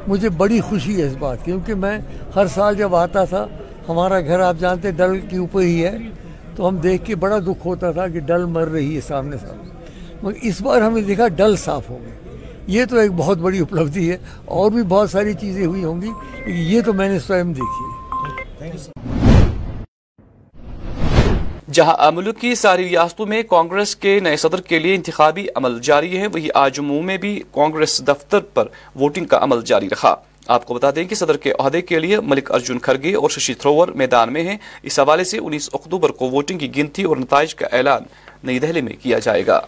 مجھے 0.07 0.29
بڑی 0.37 0.59
خوشی 0.61 1.01
ہے 1.01 1.05
اس 1.07 1.15
بات 1.19 1.43
کیونکہ 1.45 1.75
میں 1.75 1.97
ہر 2.35 2.47
سال 2.53 2.75
جب 2.75 2.95
آتا 2.95 3.23
تھا، 3.25 3.45
ہمارا 3.89 4.19
گھر 4.19 4.39
آپ 4.39 4.55
جانتے 4.59 4.91
ڈل 4.91 5.19
کے 5.29 5.37
اوپر 5.37 5.61
ہی 5.61 5.83
ہے، 5.85 5.97
تو 6.55 6.67
ہم 6.67 6.77
دیکھ 6.83 7.05
کے 7.05 7.15
بڑا 7.15 7.37
دکھ 7.47 7.65
ہوتا 7.65 7.91
تھا 7.91 8.07
کہ 8.07 8.19
ڈل 8.19 8.45
مر 8.45 8.67
رہی 8.67 8.95
ہے 8.95 9.01
سامنے 9.07 9.37
سامنے۔ 9.37 9.71
مگر 10.23 10.37
اس 10.41 10.61
بار 10.61 10.81
ہم 10.81 10.93
نے 10.95 11.01
دیکھا 11.01 11.27
ڈل 11.35 11.55
صاف 11.55 11.89
ہو 11.89 11.97
گئے۔ 12.03 12.11
یہ 12.67 12.85
تو 12.89 12.97
ایک 12.97 13.11
بہت 13.17 13.37
بڑی 13.37 13.59
اپلبدھی 13.59 14.09
ہے، 14.11 14.17
اور 14.45 14.71
بھی 14.71 14.83
بہت 14.89 15.09
ساری 15.09 15.33
چیزیں 15.33 15.65
ہوئی 15.65 15.83
ہوں 15.83 16.01
گی، 16.01 16.11
لیکن 16.37 16.61
یہ 16.73 16.81
تو 16.81 16.93
میں 16.93 17.09
نے 17.09 17.19
سوئم 17.19 17.53
دیکھی 17.53 17.85
ہے۔ 18.61 19.12
جہاں 21.73 22.11
ملک 22.11 22.39
کی 22.39 22.55
ساری 22.55 22.83
ریاستوں 22.89 23.25
میں 23.25 23.41
کانگریس 23.43 23.95
کے 23.95 24.19
نئے 24.19 24.35
صدر 24.37 24.61
کے 24.61 24.79
لیے 24.79 24.95
انتخابی 24.95 25.45
عمل 25.55 25.79
جاری 25.81 26.17
ہے، 26.17 26.27
وہی 26.27 26.47
آج 26.53 26.75
جموں 26.75 27.01
میں 27.03 27.17
بھی 27.17 27.41
کانگریس 27.51 28.01
دفتر 28.07 28.39
پر 28.39 28.67
ووٹنگ 28.95 29.25
کا 29.25 29.39
عمل 29.41 29.61
جاری 29.65 29.89
رہا۔ 29.89 30.13
آپ 30.47 30.65
کو 30.65 30.73
بتا 30.73 30.89
دیں 30.95 31.03
کہ 31.03 31.15
صدر 31.15 31.37
کے 31.37 31.51
عہدے 31.59 31.81
کے 31.81 31.99
لیے 31.99 32.19
ملک 32.19 32.51
ارجن 32.51 32.79
کھرگے 32.79 33.13
اور 33.15 33.29
ششی 33.29 33.53
تھروور 33.53 33.87
میدان 33.87 34.33
میں 34.33 34.43
ہیں۔ 34.43 34.57
اس 34.83 34.99
حوالے 34.99 35.23
سے 35.23 35.37
انیس 35.37 35.69
اکتوبر 35.73 36.09
کو 36.09 36.29
ووٹنگ 36.29 36.59
کی 36.59 36.75
گنتی 36.77 37.03
اور 37.03 37.17
نتائج 37.17 37.55
کا 37.55 37.67
اعلان 37.71 38.03
نئی 38.43 38.59
دہلی 38.59 38.81
میں 38.81 38.93
کیا 39.01 39.19
جائے 39.19 39.47
گا۔ 39.47 39.59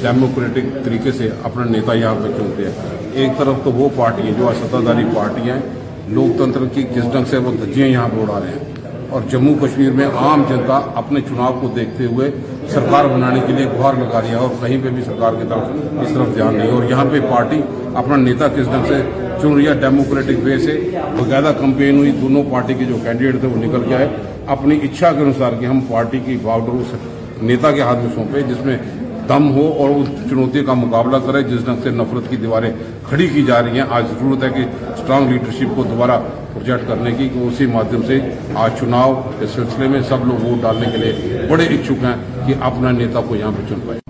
ڈیموکریٹک 0.00 0.84
طریقے 0.84 1.12
سے 1.12 1.28
اپنا 1.42 1.64
نیتا 1.64 1.94
یہاں 1.94 2.14
پہ 2.14 2.32
چنتے 2.38 2.62
ہیں۔ 2.62 3.12
ایک 3.12 3.38
طرف 3.38 3.64
تو 3.64 3.72
وہ 3.72 3.88
پارٹی 3.96 4.28
ہے 4.28 4.32
جو 4.38 4.52
ستاداری 4.60 5.04
پارٹی 5.16 5.50
ہیں، 5.50 5.60
لوکتنتر 6.08 6.64
کی 6.74 6.82
کس 6.82 7.12
ڈنگ 7.12 7.24
سے 7.30 7.36
وہ 7.36 7.52
دھجیاں 7.64 7.88
یہاں 7.88 8.08
پہ 8.08 8.22
اڑا 8.22 8.40
رہے 8.40 8.48
ہیں۔ 8.48 8.83
اور 9.08 9.20
جموں 9.30 9.54
کشمیر 9.62 9.90
میں 9.90 10.06
عام 10.06 10.42
جنتا 10.48 10.80
اپنے 10.94 11.20
چناؤ 11.20 11.58
کو 11.60 11.68
دیکھتے 11.68 12.04
ہوئے 12.04 12.30
سرکار 12.68 13.04
بنانے 13.04 13.40
کے 13.46 13.52
لیے 13.52 13.66
گہار 13.66 13.94
لگا 13.94 14.20
رہی 14.20 14.28
ہے 14.28 14.34
اور 14.34 14.48
کہیں 14.60 14.78
پہ 14.82 14.88
بھی 14.88 15.02
سرکار 15.04 15.32
کی 15.32 15.46
طرف 15.48 15.98
اس 16.00 16.08
طرف 16.14 16.34
دھیان 16.34 16.54
نہیں 16.54 16.70
اور 16.70 16.90
یہاں 16.90 17.04
پہ 17.10 17.20
پارٹی 17.30 17.60
اپنا 17.94 18.16
نیتا 18.16 18.48
کس 18.48 18.64
ڈھنگ 18.64 18.86
سے 18.88 19.02
چن 19.42 19.52
رہی 19.52 19.66
ہے؟ 19.66 19.74
ڈیموکریٹک 19.74 20.44
وے 20.44 20.58
سے 20.58 20.90
باقاعدہ 20.94 21.52
کمپین 21.60 21.98
ہوئی۔ 21.98 22.10
دونوں 22.10 22.42
پارٹی 22.50 22.74
کے 22.74 22.84
جو 22.84 22.96
کینڈیڈیٹ 23.02 23.40
تھے 23.40 23.48
وہ 23.48 23.64
نکل 23.64 23.82
کے 23.88 23.94
آئے۔ 23.94 24.08
اپنی 24.46 24.78
اچھا 24.82 25.12
کے 25.12 25.20
انوسار 25.20 25.52
کہ 25.60 25.66
ہم 25.66 25.80
پارٹی 25.80 26.18
کی 26.24 26.36
باؤڈر 26.42 26.72
اس 26.72 26.94
نیتا 27.42 27.70
کے 27.70 27.80
ہاتھ 27.80 27.98
میں 27.98 28.10
سونپے، 28.14 28.40
جس 28.42 28.66
میں 28.66 28.78
دم 29.28 29.50
ہو 29.54 29.66
اور 29.78 29.90
اس 29.90 30.08
چنوتی 30.30 30.64
کا 30.64 30.74
مقابلہ 30.74 31.16
کرے 31.26 31.42
جس 31.42 31.64
ڈھنگ 31.64 31.82
سے 31.82 31.90
نفرت 31.90 32.30
کی 32.30 32.36
دیواریں 32.36 32.70
کھڑی 33.08 33.26
کی 33.28 33.42
جا 33.42 33.62
رہی 33.62 33.78
ہیں۔ 33.78 33.86
آج 33.90 34.04
ضرورت 34.10 34.42
ہے 34.44 34.48
کہ 34.48 34.64
اسٹرانگ 34.92 35.30
لیڈرشپ 35.30 35.74
کو 35.76 35.82
دوبارہ 35.82 36.20
پروجیکٹ 36.52 36.88
کرنے 36.88 37.12
کی 37.12 37.28
کہ 37.28 37.38
اسی 37.38 37.66
مادھیم 37.66 38.02
سے 38.06 38.18
آج 38.54 38.70
چناؤ 38.80 39.14
کے 39.38 39.46
سلسلے 39.54 39.88
میں 39.88 40.00
سب 40.08 40.26
لوگ 40.26 40.44
ووٹ 40.44 40.62
ڈالنے 40.62 40.90
کے 40.92 40.98
لیے 40.98 41.46
بڑے 41.50 41.66
اچھک 41.66 42.04
ہیں 42.04 42.14
کہ 42.46 42.54
اپنا 42.60 42.90
نیتا 42.90 43.20
کو 43.28 43.36
یہاں 43.36 43.52
پہ 43.56 43.68
چن 43.68 43.80
پائے۔ 43.86 44.00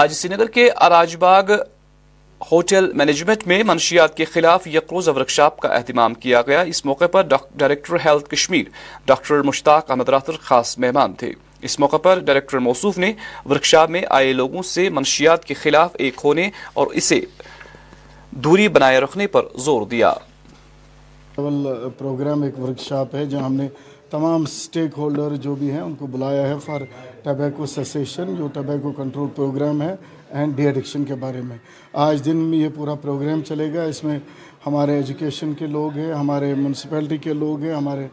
آج 0.00 0.12
سری 0.12 0.34
نگر 0.34 0.46
کے 0.46 0.68
اراج 0.80 1.16
باغ 1.16 1.52
ہوٹل 2.40 2.90
مینجمنٹ 2.94 3.46
میں 3.46 3.62
منشیات 3.66 4.16
کے 4.16 4.24
خلاف 4.24 4.66
یکروزہ 4.66 5.10
ورکشاپ 5.10 5.58
کا 5.60 5.68
اہتمام 5.68 6.14
کیا 6.14 6.42
گیا۔ 6.46 6.60
اس 6.60 6.84
موقع 6.84 7.06
پر 7.06 7.22
director 7.56 7.96
health 8.04 8.28
Kashmir, 8.30 8.64
doctor 9.06 9.42
Mushtaq 9.42 9.90
Ahmad 9.90 10.08
Rather 10.08 10.32
خاص 10.40 10.78
مہمان 10.78 11.12
تھے۔ 11.12 11.32
اس 11.62 11.78
موقع 11.80 11.96
پر 11.96 12.18
ڈائریکٹر 12.18 12.58
موصوف 12.58 12.98
نے 12.98 13.12
ورکشاپ 13.50 13.90
میں 13.90 14.02
آئے 14.10 14.32
لوگوں 14.32 14.62
سے 14.62 14.88
منشیات 14.88 15.44
کے 15.44 15.54
خلاف 15.54 15.96
ایک 15.98 16.20
ہونے 16.24 16.48
اور 16.74 16.86
اسے 16.86 17.20
دوری 18.30 18.68
بنائے 18.68 18.98
رکھنے 19.00 19.26
پر 19.26 19.46
زور 19.56 19.86
دیا۔ 19.86 20.12
پروگرام 21.98 22.42
ایک 22.42 22.58
ورکشاپ 22.58 23.14
ہے 23.14 23.24
جہاں 23.26 23.44
ہم 23.44 23.54
نے 23.54 23.68
تمام 24.10 24.44
سٹیک 24.46 24.98
ہولڈر 24.98 25.36
جو 25.36 25.54
بھی 25.54 25.70
ہیں 25.70 25.80
ان 25.80 25.94
کو 25.94 26.06
بلایا 26.06 26.48
ہے 26.48 26.54
فار 26.64 26.80
ٹبیکو 27.22 27.66
سیسیشن، 27.66 28.34
جو 28.36 28.48
ٹبیکو 28.52 28.92
کنٹرول 28.92 29.28
پروگرام 29.36 29.82
ہے 29.82 29.94
اینڈ 30.30 30.56
ڈی 30.56 30.66
ایڈکشن 30.66 31.04
کے 31.04 31.14
بارے 31.14 31.40
میں۔ 31.40 31.56
آج 31.92 32.24
دن 32.24 32.36
میں 32.36 32.58
یہ 32.58 32.68
پورا 32.74 32.94
پروگرام 32.94 33.42
چلے 33.42 33.72
گا۔ 33.74 33.82
اس 33.82 34.02
میں 34.04 34.18
ہمارے 34.66 34.96
ایجوکیشن 34.96 35.54
کے 35.54 35.66
لوگ 35.66 35.96
ہیں، 35.96 36.12
ہمارے 36.12 36.54
میونسپیلٹی 36.54 37.18
کے 37.18 37.32
لوگ 37.32 37.62
ہیں، 37.62 37.74
ہمارے 37.74 38.06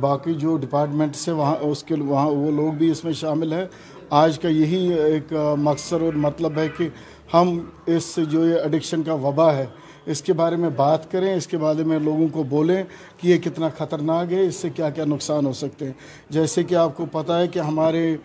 باقی 0.00 0.34
جو 0.34 0.56
ڈپارٹمنٹ 0.56 1.16
سے 1.16 1.32
وہاں 1.32 1.54
اس 1.60 1.82
کے 1.84 1.94
وہاں 1.94 2.26
وہ 2.26 2.50
لوگ 2.50 2.72
بھی 2.72 2.90
اس 2.90 3.04
میں 3.04 3.12
شامل 3.12 3.52
ہیں۔ 3.52 3.64
آج 4.10 4.38
کا 4.38 4.48
یہی 4.48 4.92
ایک 4.94 5.32
مقصد 5.58 6.02
اور 6.02 6.12
مطلب 6.16 6.58
ہے 6.58 6.66
کہ 6.76 6.88
ہم 7.32 7.58
اس 7.86 8.18
جو 8.30 8.46
یہ 8.48 8.60
اڈکشن 8.64 9.02
کا 9.02 9.14
وبا 9.22 9.52
ہے، 9.54 9.66
اس 10.06 10.22
کے 10.22 10.32
بارے 10.32 10.56
میں 10.56 10.68
بات 10.76 11.10
کریں، 11.12 11.32
اس 11.34 11.46
کے 11.46 11.58
بارے 11.58 11.84
میں 11.84 11.98
لوگوں 11.98 12.28
کو 12.32 12.42
بولیں 12.42 12.82
کہ 13.20 13.28
یہ 13.28 13.38
کتنا 13.38 13.68
خطرناک 13.78 14.32
ہے، 14.32 14.46
اس 14.46 14.54
سے 14.54 14.70
کیا 14.70 14.90
کیا 14.90 15.04
نقصان 15.04 15.46
ہو 15.46 15.52
سکتے 15.52 15.86
ہیں۔ 15.86 15.92
جیسے 16.30 16.62
کہ 16.64 16.74
آپ 16.74 16.96
کو 16.96 17.06
پتہ 17.12 17.32
ہے 17.32 17.48
کہ 17.48 17.58
ہمارے 17.58 18.16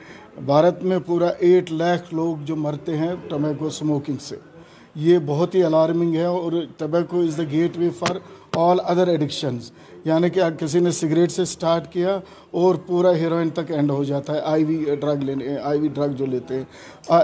بھارت 0.45 0.83
میں 0.83 0.99
پورا 1.05 1.29
ایٹ 1.39 1.71
لاکھ 1.71 2.13
لوگ 2.13 2.43
جو 2.45 2.55
مرتے 2.55 2.97
ہیں 2.97 3.13
ٹمیکو 3.29 3.69
سموکنگ 3.69 4.17
سے، 4.21 4.35
یہ 4.95 5.17
بہت 5.25 5.55
ہی 5.55 5.63
الارمنگ 5.63 6.15
ہے 6.15 6.25
اور 6.25 6.51
tobacco 6.77 7.21
is 7.21 7.37
the 7.37 7.43
gateway 7.77 7.89
for 7.99 8.15
all 8.53 8.77
other 8.83 9.07
addictions 9.07 9.71
یعنی 10.05 10.29
کہ 10.29 10.43
کسی 10.59 10.79
نے 10.79 10.91
سگریٹ 10.91 11.31
سے 11.31 11.43
سٹارٹ 11.45 11.91
کیا 11.91 12.17
اور 12.51 12.75
پورا 12.85 13.11
ہیروئن 13.15 13.49
تک 13.49 13.71
اینڈ 13.71 13.91
ہو 13.91 14.03
جاتا 14.03 14.33
ہے. 14.33 14.39
آئی 14.41 14.63
وی 14.63 14.95
ڈرگ 15.01 15.23
لینے 15.23 15.55
آئی 15.57 15.79
وی 15.79 15.87
ڈرگ 15.87 16.15
جو 16.17 16.25
لیتے 16.25 16.55
ہیں. 16.55 16.63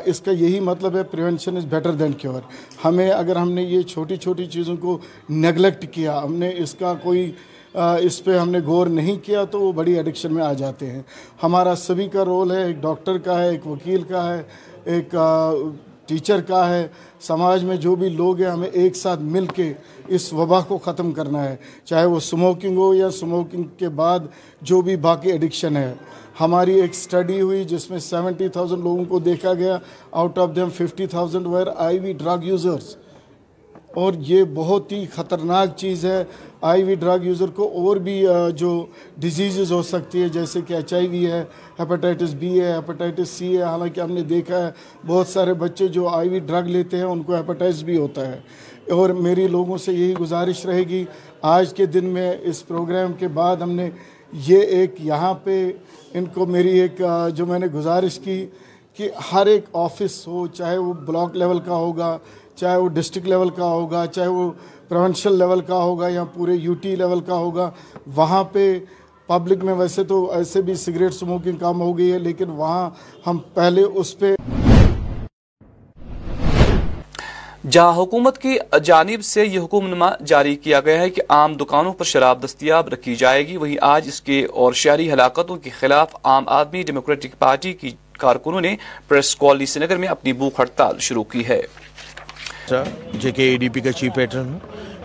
اس 0.05 0.21
کا 0.21 0.31
یہی 0.31 0.59
مطلب 0.59 0.95
ہے 0.97 1.03
prevention 1.11 1.57
is 1.57 1.65
better 1.69 1.91
than 1.93 2.13
cure 2.13 2.41
ہمیں 2.85 3.09
اگر 3.09 3.35
ہم 3.35 3.51
نے 3.51 3.63
یہ 3.63 3.81
چھوٹی 3.83 4.17
چھوٹی 4.17 4.45
چیزوں 4.45 4.75
کو 4.77 4.97
نیگلیکٹ 5.29 5.85
کیا، 5.93 6.21
ہم 6.23 6.33
نے 6.35 6.51
اس 6.57 6.75
کا 6.79 6.93
کوئی 7.03 7.31
اس 7.73 8.23
پہ 8.23 8.37
ہم 8.37 8.49
نے 8.49 8.59
غور 8.65 8.87
نہیں 8.87 9.17
کیا 9.23 9.43
تو 9.43 9.59
وہ 9.61 9.71
بڑی 9.71 9.93
ایڈکشن 9.97 10.33
میں 10.33 10.43
آ 10.43 10.53
جاتے 10.53 10.91
ہیں. 10.91 11.01
ہمارا 11.43 11.75
سبھی 11.77 12.07
کا 12.09 12.25
رول 12.25 12.51
ہے، 12.51 12.63
ایک 12.65 12.81
ڈاکٹر 12.81 13.17
کا 13.17 13.39
ہے، 13.41 13.49
ایک 13.49 13.67
وکیل 13.67 14.03
کا 14.09 14.27
ہے، 14.29 14.41
ایک 14.85 15.15
ٹیچر 16.07 16.41
کا 16.41 16.69
ہے، 16.69 16.87
سماج 17.21 17.63
میں 17.63 17.75
جو 17.75 17.95
بھی 17.95 18.09
لوگ 18.09 18.41
ہیں، 18.41 18.49
ہمیں 18.49 18.67
ایک 18.67 18.95
ساتھ 18.95 19.21
مل 19.21 19.45
کے 19.45 19.73
اس 20.07 20.33
وبا 20.33 20.61
کو 20.61 20.77
ختم 20.77 21.11
کرنا 21.11 21.43
ہے۔ 21.43 21.55
چاہے 21.85 22.05
وہ 22.05 22.19
سموکنگ 22.19 22.77
ہو 22.77 22.93
یا 22.93 23.09
سموکنگ 23.11 23.63
کے 23.77 23.89
بعد 23.89 24.19
جو 24.61 24.81
بھی 24.81 24.95
باقی 24.95 25.31
ایڈکشن 25.31 25.77
ہے۔ 25.77 25.93
ہماری 26.39 26.81
ایک 26.81 26.95
سٹڈی 26.95 27.41
ہوئی 27.41 27.63
جس 27.63 27.89
میں 27.89 27.99
سیونٹی 27.99 28.47
تھاؤزنڈ 28.47 28.83
لوگوں 28.83 29.05
کو 29.05 29.19
دیکھا 29.19 29.53
گیا۔ 29.53 29.77
Out 30.11 30.37
of 30.37 30.49
them 30.55 30.69
fifty 30.69 31.07
thousand 31.07 31.47
were 31.47 31.67
I 31.75 31.99
V 31.99 32.13
drug 32.13 32.43
users 32.43 32.95
اور 33.99 34.13
یہ 34.27 34.43
بہت 34.53 34.91
ہی 34.91 35.05
خطرناک 35.13 35.75
چیز 35.77 36.05
ہے۔ 36.05 36.23
آئی 36.61 36.83
وی 36.83 36.95
ڈرگ 36.95 37.23
یوزر 37.23 37.49
کو 37.55 37.67
اور 37.77 37.97
بھی 38.05 38.21
جو 38.55 38.71
ڈیزیزز 39.17 39.71
ہو 39.71 39.81
سکتی 39.83 40.21
ہے 40.21 40.29
جیسے 40.29 40.59
کہ 40.67 40.73
ایچ 40.73 40.93
آئی 40.93 41.07
وی 41.07 41.25
ہے 41.27 41.43
ہیپاٹائٹس 41.79 42.33
بی 42.39 42.59
ہے 42.61 42.71
ہیپاٹائٹس 42.73 43.29
سی 43.29 43.57
ہے، 43.57 43.61
حالانکہ 43.63 44.01
ہم 44.01 44.11
نے 44.11 44.21
دیکھا 44.29 44.65
ہے 44.65 44.71
بہت 45.07 45.27
سارے 45.27 45.53
بچے 45.53 45.87
جو 45.87 46.07
آئی 46.09 46.29
وی 46.29 46.39
ڈرگ 46.39 46.67
لیتے 46.67 46.97
ہیں، 46.97 47.03
ان 47.03 47.23
کو 47.23 47.35
ہیپاٹائٹس 47.35 47.81
بھی 47.83 47.97
ہوتا 47.97 48.27
ہے۔ 48.27 48.39
اور 48.91 49.09
میری 49.09 49.47
لوگوں 49.47 49.77
سے 49.77 49.93
یہی 49.93 50.13
گزارش 50.13 50.65
رہے 50.65 50.83
گی، 50.89 51.03
آج 51.41 51.73
کے 51.73 51.85
دن 51.85 52.05
میں 52.05 52.31
اس 52.41 52.65
پروگرام 52.67 53.13
کے 53.13 53.27
بعد 53.33 53.57
ہم 53.57 53.71
نے 53.71 53.89
یہ 54.47 54.59
ایک 54.75 54.95
یہاں 54.99 55.33
پہ 55.43 55.71
ان 56.13 56.25
کو 56.33 56.45
میری 56.45 56.79
ایک 56.79 57.01
جو 57.35 57.45
میں 57.45 57.59
نے 57.59 57.67
گزارش 57.73 58.19
کی 58.19 58.45
کہ 58.97 59.09
ہر 59.31 59.45
ایک 59.45 59.65
آفس 59.73 60.27
ہو، 60.27 60.45
چاہے 60.47 60.77
وہ 60.77 60.93
بلاک 61.07 61.35
لیول 61.37 61.59
کا 61.59 61.75
ہوگا 61.75 62.17
چاہے 62.57 62.77
وہ 62.77 62.87
ڈسٹرکٹ 62.89 63.27
لیول 63.27 63.49
کا 63.49 63.65
ہوگا، 63.65 64.05
چاہے 64.05 64.27
وہ 64.27 64.51
پروینشل 64.89 65.37
لیول 65.39 65.61
کا 65.61 65.77
ہوگا 65.77 66.07
یا 66.07 66.23
پورے 66.33 66.53
یوٹی 66.53 66.95
لیول 66.95 67.19
کا 67.21 67.35
ہوگا، 67.35 67.69
وہاں 68.15 68.43
پہ 68.51 68.73
پبلک 69.29 69.63
میں 69.63 69.73
ویسے 69.73 70.03
تو 70.03 70.25
ایسے 70.31 70.61
بھی 70.61 70.73
سگریٹ 70.75 71.13
سموکنگ 71.13 71.57
کام 71.57 71.81
ہو 71.81 71.97
گئی 71.97 72.11
ہے، 72.11 72.19
لیکن 72.19 72.49
وہاں 72.57 72.89
ہم 73.27 73.37
پہلے 73.53 73.83
اس 73.83 74.17
پہ 74.19 74.35
جہاں 77.69 77.93
حکومت 77.95 78.37
کی 78.41 78.57
جانب 78.85 79.23
سے 79.25 79.45
یہ 79.45 79.59
حکم 79.59 79.87
نما 79.87 80.09
جاری 80.25 80.55
کیا 80.55 80.79
گیا 80.81 81.01
ہے 81.01 81.09
کہ 81.09 81.21
عام 81.29 81.53
دکانوں 81.57 81.91
پر 81.93 82.05
شراب 82.05 82.43
دستیاب 82.43 82.87
رکھی 82.89 83.15
جائے 83.15 83.47
گی 83.47 83.57
وہیں 83.57 83.77
آج 83.83 84.07
اس 84.07 84.21
کے 84.21 84.43
اور 84.53 84.73
شہری 84.81 85.11
ہلاکتوں 85.11 85.55
کے 85.57 85.69
خلاف 85.79 86.15
عام 86.23 86.47
آدمی 86.59 86.83
ڈیموکریٹک 86.83 87.37
پارٹی 87.39 87.73
کی 87.73 87.91
کارکنوں 88.19 88.61
نے 88.61 88.75
پریس 89.07 89.35
کالج 89.35 89.69
سری 89.69 89.85
نگر 89.85 89.97
میں 89.97 90.07
اپنی 90.07 90.33
بھوک 90.33 90.59
ہڑتال 90.59 90.99
شروع 90.99 91.23
کی 91.31 91.47
ہے۔ 91.47 91.61
جے 92.69 93.31
کے 93.31 93.43
اے 93.43 93.57
ڈی 93.57 93.69
پی 93.69 93.79
کا 93.79 93.91
چیف 93.91 94.15
پیٹرن 94.15 94.47
ہوں 94.47 94.59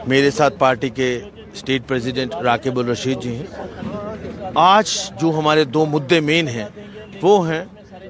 میرے 0.09 0.31
ساتھ 0.31 0.55
پارٹی 0.59 0.89
کے 0.91 1.09
اسٹیٹ 1.53 1.87
پریزیڈنٹ 1.89 2.35
راکب 2.45 2.79
الرشید 2.79 3.23
جی 3.23 3.35
ہیں 3.37 3.47
آج 4.55 4.89
جو 5.21 5.31
ہمارے 5.39 5.65
دو 5.67 5.85
مدے 5.87 6.21
مین 6.21 6.49
ہیں 6.49 6.67
وہ 7.23 7.37
ہیں 7.49 7.65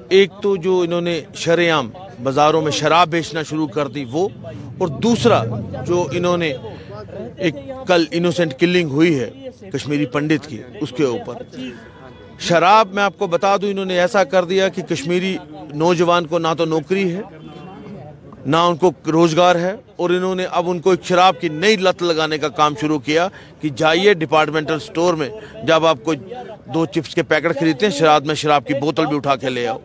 ایک 0.09 0.31
تو 0.41 0.55
جو 0.55 0.79
انہوں 0.79 1.01
نے 1.01 1.19
شرع 1.35 1.79
بازاروں 2.23 2.61
میں 2.61 2.71
شراب 2.71 3.09
بیچنا 3.09 3.43
شروع 3.43 3.67
کر 3.67 3.87
دی 3.87 4.05
وہ 4.11 4.27
اور 4.77 4.87
دوسرا 5.03 5.43
جو 5.87 6.05
انہوں 6.11 6.37
نے 6.37 6.51
ایک 7.37 7.55
کل 7.87 8.05
انوسنٹ 8.11 8.53
کلنگ 8.59 8.91
ہوئی 8.91 9.19
ہے 9.19 9.29
کشمیری 9.73 10.05
پنڈت 10.05 10.47
کی 10.49 10.61
اس 10.81 10.93
کے 10.97 11.03
اوپر 11.03 11.41
شراب 12.39 12.93
میں 12.93 13.03
آپ 13.03 13.17
کو 13.17 13.27
بتا 13.27 13.55
دوں 13.57 13.69
انہوں 13.69 13.85
نے 13.85 13.99
ایسا 13.99 14.23
کر 14.25 14.45
دیا 14.45 14.67
کہ 14.69 14.81
کشمیری 14.81 15.35
نوجوان 15.75 16.25
کو 16.27 16.39
نہ 16.39 16.53
تو 16.57 16.65
نوکری 16.65 17.11
ہے 17.15 17.21
نہ 18.45 18.57
ان 18.57 18.75
کو 18.75 18.91
روزگار 19.11 19.55
ہے 19.55 19.75
اور 19.95 20.09
انہوں 20.09 20.35
نے 20.35 20.45
اب 20.51 20.69
ان 20.69 20.79
کو 20.79 20.91
ایک 20.91 21.03
شراب 21.05 21.39
کی 21.41 21.49
نئی 21.49 21.75
لت 21.75 22.01
لگانے 22.03 22.37
کا 22.37 22.47
کام 22.57 22.73
شروع 22.81 22.97
کیا 22.99 23.27
کہ 23.61 23.69
جائیے 23.75 24.13
ڈپارٹمنٹل 24.13 24.79
سٹور 24.79 25.13
میں، 25.13 25.29
جب 25.67 25.85
آپ 25.85 26.03
کو 26.03 26.13
دو 26.73 26.85
چپس 26.85 27.15
کے 27.15 27.23
پیکٹ 27.23 27.59
خریدتے 27.59 27.85
ہیں، 27.85 27.93
شراب 27.93 28.25
میں 28.25 28.35
شراب 28.35 28.67
کی 28.67 28.73
بوتل 28.73 29.05
بھی 29.05 29.15
اٹھا 29.15 29.35
کے 29.35 29.49
لے 29.49 29.67
آؤ۔ 29.67 29.77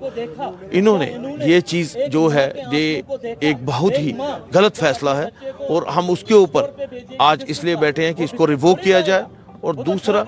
انہوں 0.70 0.98
نے 0.98 1.12
یہ 1.44 1.60
چیز 1.60 1.96
جو 2.12 2.28
ہے، 2.34 2.50
یہ 2.72 3.02
ایک 3.40 3.56
بہت 3.64 3.98
ہی 3.98 4.12
غلط 4.54 4.78
فیصلہ 4.78 5.10
ہے 5.10 5.50
اور 5.68 5.82
ہم 5.96 6.10
اس 6.10 6.24
کے 6.28 6.34
اوپر 6.34 6.70
آج 7.18 7.44
اس 7.48 7.64
لیے 7.64 7.76
بیٹھے 7.76 8.06
ہیں 8.06 8.12
کہ 8.12 8.22
اس 8.22 8.34
کو 8.36 8.46
ریووک 8.46 8.82
کیا 8.82 9.00
جائے۔ 9.00 9.22
اور 9.60 9.74
دوسرا، 9.74 10.22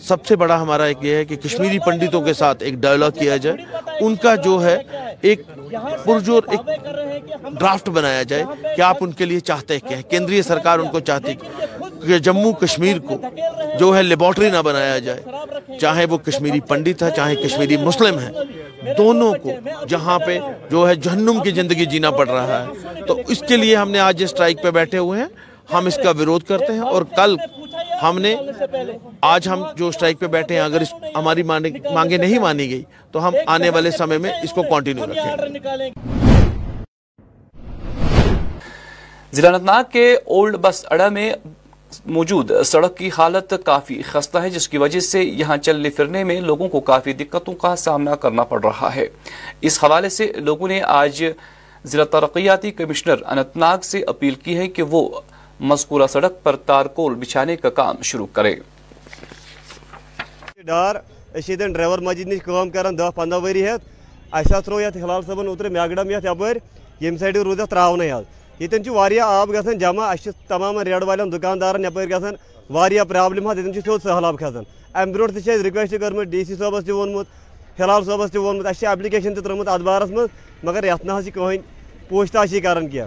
سب 0.00 0.26
سے 0.26 0.36
بڑا 0.36 0.60
ہمارا 0.62 0.84
ایک 0.84 0.96
یہ 1.00 1.14
ہے 1.14 1.24
کہ 1.24 1.36
کشمیری 1.36 1.78
پنڈتوں 1.78 2.20
کے 2.22 2.32
ساتھ 2.32 2.62
ایک 2.62 2.74
ڈائلاگ 2.74 3.10
کیا 3.10 3.36
جائے۔ 3.36 3.56
ان 4.00 4.14
کا 4.14 4.34
جو 4.34 4.64
ہے 4.64 4.78
ایک 5.20 5.40
پرجور 6.04 6.42
ایک 6.50 6.60
ڈرافٹ 7.60 7.88
بنایا 7.88 8.22
جائے 8.22 8.44
کہ 8.76 8.82
آپ 8.82 8.96
ان 9.00 9.12
کے 9.12 9.24
لیے 9.24 9.40
چاہتے 9.40 9.78
کیا 9.80 9.96
ہیں۔ 9.96 10.10
کیندری 10.10 10.42
سرکار 10.42 10.78
ان 10.78 10.88
کو 10.88 11.00
چاہتی 11.00 11.34
کہ 12.06 12.18
جموں 12.18 12.52
کشمیر 12.52 12.98
کو 12.98 13.20
جو 13.78 13.96
ہے 13.96 14.02
لیبارٹری 14.02 14.50
نہ 14.50 14.62
بنایا 14.62 14.98
جائے۔ 14.98 15.22
چاہے 15.80 16.04
وہ 16.04 16.18
کشمیری 16.18 16.60
پنڈت 16.60 17.02
ہے، 17.02 17.10
چاہے 17.16 17.36
کشمیری 17.36 17.76
مسلم 17.76 18.18
ہے۔ 18.18 18.30
دونوں 18.98 19.32
کو 19.42 19.50
جہاں 19.88 20.18
پہ 20.18 20.38
جو 20.70 20.88
ہے 20.88 20.94
جہنم 20.94 21.40
کی 21.40 21.50
زندگی 21.50 21.86
جینا 21.86 22.10
پڑ 22.10 22.28
رہا 22.28 22.62
ہے۔ 22.62 23.02
تو 23.06 23.20
اس 23.28 23.40
کے 23.48 23.56
لیے 23.56 23.76
ہم 23.76 23.90
نے 23.90 24.00
آج 24.00 24.22
اسٹرائک 24.22 24.62
پہ 24.62 24.70
بیٹھے 24.70 24.98
ہوئے 24.98 25.20
ہیں۔ 25.20 25.28
ہم 25.72 25.86
اس 25.86 25.96
کا 25.96 26.10
ورودھ 26.10 26.44
کرتے 26.44 26.72
ہیں 26.72 26.80
اور 26.80 27.02
کل 27.16 27.36
ہم 28.04 28.18
نے 28.18 28.34
آج 29.22 29.48
ہم 29.48 29.64
جو 29.76 29.90
سٹرائک 29.90 30.18
پہ 30.18 30.26
بیٹھے 30.26 30.54
ہیں 30.54 30.62
اگر 30.62 30.82
ہماری 31.16 31.42
مانگیں 31.42 32.18
نہیں 32.18 32.38
مانی 32.38 32.68
گئی 32.70 32.82
تو 33.12 33.26
ہم 33.28 33.34
آنے 33.46 33.68
والے 33.68 33.90
سمیں 33.90 34.18
میں 34.18 34.32
اس 34.42 34.52
کو 34.52 34.62
کنٹینیو 34.62 35.04
رکھیں 35.04 35.90
ضلع 39.32 39.48
انتناگ 39.48 39.84
کے 39.92 40.12
اولڈ 40.26 40.56
بس 40.56 40.84
اڑا 40.90 41.08
میں 41.08 41.30
موجود 42.06 42.50
سڑک 42.66 42.96
کی 42.96 43.10
حالت 43.18 43.54
کافی 43.64 44.02
خستہ 44.02 44.38
ہے 44.38 44.50
جس 44.50 44.68
کی 44.68 44.78
وجہ 44.78 45.00
سے 45.00 45.22
یہاں 45.22 45.56
چلنے 45.56 45.90
پھرنے 45.90 46.24
میں 46.24 46.40
لوگوں 46.40 46.68
کو 46.68 46.80
کافی 46.80 47.12
دقتوں 47.12 47.54
کا 47.54 47.76
سامنا 47.76 48.14
کرنا 48.14 48.42
پڑ 48.42 48.60
رہا 48.64 48.94
ہے۔ 48.94 49.06
اس 49.60 49.84
حوالے 49.84 50.08
سے 50.08 50.32
لوگوں 50.38 50.68
نے 50.68 50.80
آج 50.94 51.24
ضلع 51.84 52.04
ترقیاتی 52.04 52.70
کمشنر 52.70 53.22
انتناگ 53.26 53.78
سے 53.82 54.02
اپیل 54.06 54.34
کی 54.34 54.56
ہے 54.56 54.66
کہ 54.68 54.82
وہ 54.82 55.08
مذکورہ 55.60 56.06
سڑک 56.12 56.42
پر 56.42 56.56
تارکول 56.66 57.14
بچھانے 57.14 57.56
کا 57.56 57.70
کام 57.70 58.02
شروع 58.02 58.26
کرے۔ 58.32 58.54
ڈار 60.66 60.94
اشیدن 61.34 61.72
ڈرائیور 61.72 61.98
مسجد 61.98 62.28
نش 62.28 62.42
کام 62.44 62.70
کران 62.70 62.98
دہ 62.98 63.10
پندہ 63.14 63.38
وری 63.42 63.62
ہیت 63.66 63.80
اہس 64.32 64.64
ترو 64.64 64.80
یت 64.80 64.96
ہلال 64.96 65.22
صبن 65.26 65.46
اوتر 65.48 65.68
میگڈم 65.68 66.10
یت 66.10 66.24
یپر 66.24 66.58
یم 67.00 67.16
سائڈ 67.16 67.36
روز 67.36 67.60
ات 67.60 67.70
تراؤن 67.70 68.00
حظ 68.00 68.62
یتن 68.62 69.18
آب 69.22 69.52
گژھان 69.54 69.78
جمع 69.78 70.12
اس 70.12 70.28
تمام 70.48 70.78
ریڈ 70.88 71.02
والن 71.02 71.32
دکاندارن 71.32 71.84
یپر 71.84 72.06
گژھان 72.10 72.34
واریاہ 72.70 73.04
پرابلم 73.04 73.48
حظ 73.48 73.58
یتن 73.58 73.80
تھوڑ 73.80 73.98
سہلاب 74.02 74.38
کھسان 74.38 74.64
ام 74.94 75.12
برو 75.12 75.26
تھی 75.26 75.52
رکویسٹ 75.58 75.94
کرمت، 76.00 76.26
ڈی 76.26 76.44
سی 76.44 76.54
صبس 76.56 76.84
تہ 76.86 76.92
وونمت، 76.92 77.26
ہلال 77.80 78.04
صبس 78.04 78.30
تہ 78.32 78.38
وونمت 78.38 78.66
اس 78.66 78.82
ایپلکیشن 78.84 79.34
تہ 79.34 79.40
ترمت 79.40 79.68
اتھ 79.68 79.82
بارس 79.82 80.10
مز 80.10 80.28
مگر 80.64 80.84
یت 80.84 81.04
نہ 81.04 81.12
کہین 81.34 81.60
پوچھ 82.08 82.32
تاشی 82.32 82.60
کران 82.60 82.88
کی 82.88 83.00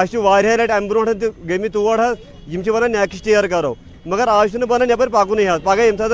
اس 0.00 0.14
واریاہ 0.14 0.56
لٹہ 0.56 0.72
ام 0.72 0.86
برو 0.88 1.04
تہ 1.04 1.26
گمت 1.48 1.72
تور 1.72 1.98
حظ 1.98 2.68
ونان 2.68 2.92
نیکسٹ 2.92 3.26
ایئر 3.26 3.46
کرو۔ 3.48 3.74
مگر 4.06 4.28
آج 4.28 4.56
بنان 4.68 4.90
یپر 4.90 5.08
پکن 5.08 5.38
حظ 5.38 5.62
پگہ 5.64 5.82
یم 5.88 5.96
سات 5.96 6.10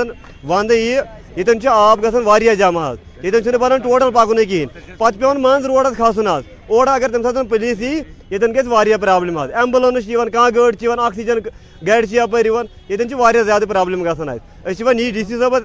ود 0.49 0.71
یہ 0.71 1.01
یتن 1.37 1.67
آب 1.67 2.03
گژھان 2.03 2.55
جمع 2.59 2.89
حظ 2.89 3.25
یتن 3.25 3.57
بنان 3.61 3.79
ٹوٹل 3.81 4.11
پکن 4.13 4.43
کہین 4.45 4.67
پتہ 4.97 5.17
پیون 5.19 5.41
من 5.41 5.65
روڈس 5.65 5.97
کھسن 5.97 6.27
حظ 6.27 6.43
اور 6.67 6.87
اگر 6.87 7.11
تمہ 7.11 7.31
سات 7.31 7.49
پولیس 7.49 7.81
یی 7.81 8.01
یتن 8.31 8.53
گژھِ 8.55 8.93
پرابلم 9.01 9.37
حظ 9.37 9.49
ایمبولینس 9.53 10.07
کانٛہہ 10.07 10.49
گٲڑۍ 10.55 10.99
آکسیجن 10.99 11.39
گاڑِ 11.87 12.05
چھِ 12.05 12.15
یپٲرۍ 12.15 12.45
یِوان 12.45 13.63
پرابلم 13.69 14.03
گژھان 14.03 14.29
حظ 14.29 14.39
أسۍ 14.65 14.93
ڈی 15.13 15.23
سی 15.23 15.37
صٲبس 15.37 15.63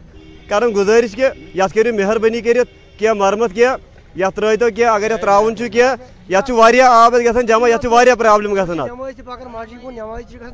کران 0.49 0.75
گُزٲرِش 0.77 1.15
کہِ 1.17 1.27
یتھ 1.55 1.75
کٔرِو 1.75 1.95
مہربٲنی 1.97 2.41
کٔرِتھ 2.41 2.71
کینٛہہ 2.99 3.15
مرمت 3.19 3.55
کینٛہہ 3.55 3.77
یتھ 4.17 4.35
ترٲیتو 4.37 4.67
کینٛہہ 4.75 4.95
اگر 4.95 5.11
یتھ 5.11 5.21
تراوُن 5.23 5.57
چھُ 5.57 5.69
کینٛہہ 5.73 5.95
یتھ 6.33 6.47
چھُ 6.47 6.55
واریاہ 6.57 6.89
آب 6.91 7.15
جمع 7.49 7.69
واریاہ 7.93 8.15
پرابلم 8.19 8.55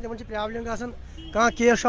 تِمن 0.01 0.17
چھِ 0.17 0.27
پرابلم 0.27 0.63
گژھان۔ 0.63 0.91
کانٛہہ 1.33 1.55
کیس 1.57 1.79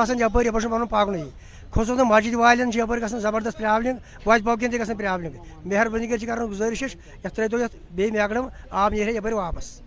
چھِ 2.73 2.79
یپٲرۍ 2.81 3.03
گژھان 3.03 3.21
زبردست 3.21 3.59
پرابلم 3.59 3.97
پوکٮ۪ن 4.45 4.71
تہِ 4.71 4.81
گژھان 4.81 4.97
پرابلم 4.97 5.33
مہربٲنی 5.65 6.07
کٔرِتھ 6.07 6.21
چھِ 6.21 6.29
کران 6.29 6.51
گُزٲرِش 6.51 6.83
أسۍ 6.85 6.97
یتھ 7.25 7.35
ترٲیتو 7.35 7.59
یتھ 7.59 7.77
بیٚیہِ 7.95 8.13
میکڈم 8.13 8.47
آب 8.71 8.93
نیرِ 8.93 9.17
یپٲرۍ 9.17 9.35
واپس۔ 9.35 9.81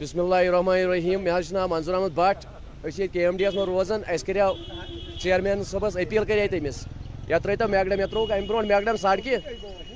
بسم 0.00 0.20
اللہ 0.20 0.34
الرحمن 0.34 0.78
الرحیم 0.84 1.24
چھُ 1.42 1.52
ناو 1.52 1.68
منظور 1.68 1.94
احمد 1.94 2.14
بٹ 2.14 2.44
ییٚتہِ 2.84 3.12
کے 3.12 3.24
ایم 3.24 3.36
ڈی 3.36 3.44
یس 3.44 3.54
منٛز 3.54 3.68
روزان 3.68 4.00
اَسہِ 4.06 4.26
کریو 4.26 4.52
چیرمین 5.22 5.62
صٲبس 5.70 5.96
اپیٖل 5.96 6.24
کرے 6.24 6.46
تٔمِس۔ 6.50 6.86
یتھ 7.28 7.42
ترٲیتو 7.42 7.68
میکڈم 7.68 8.00
یتھ 8.00 8.10
ترٛووُکھ 8.10 8.32
امہِ 8.32 8.46
برونٛٹھ 8.48 8.68
میکڈم 8.68 8.96
سڑکہِ 9.02 9.36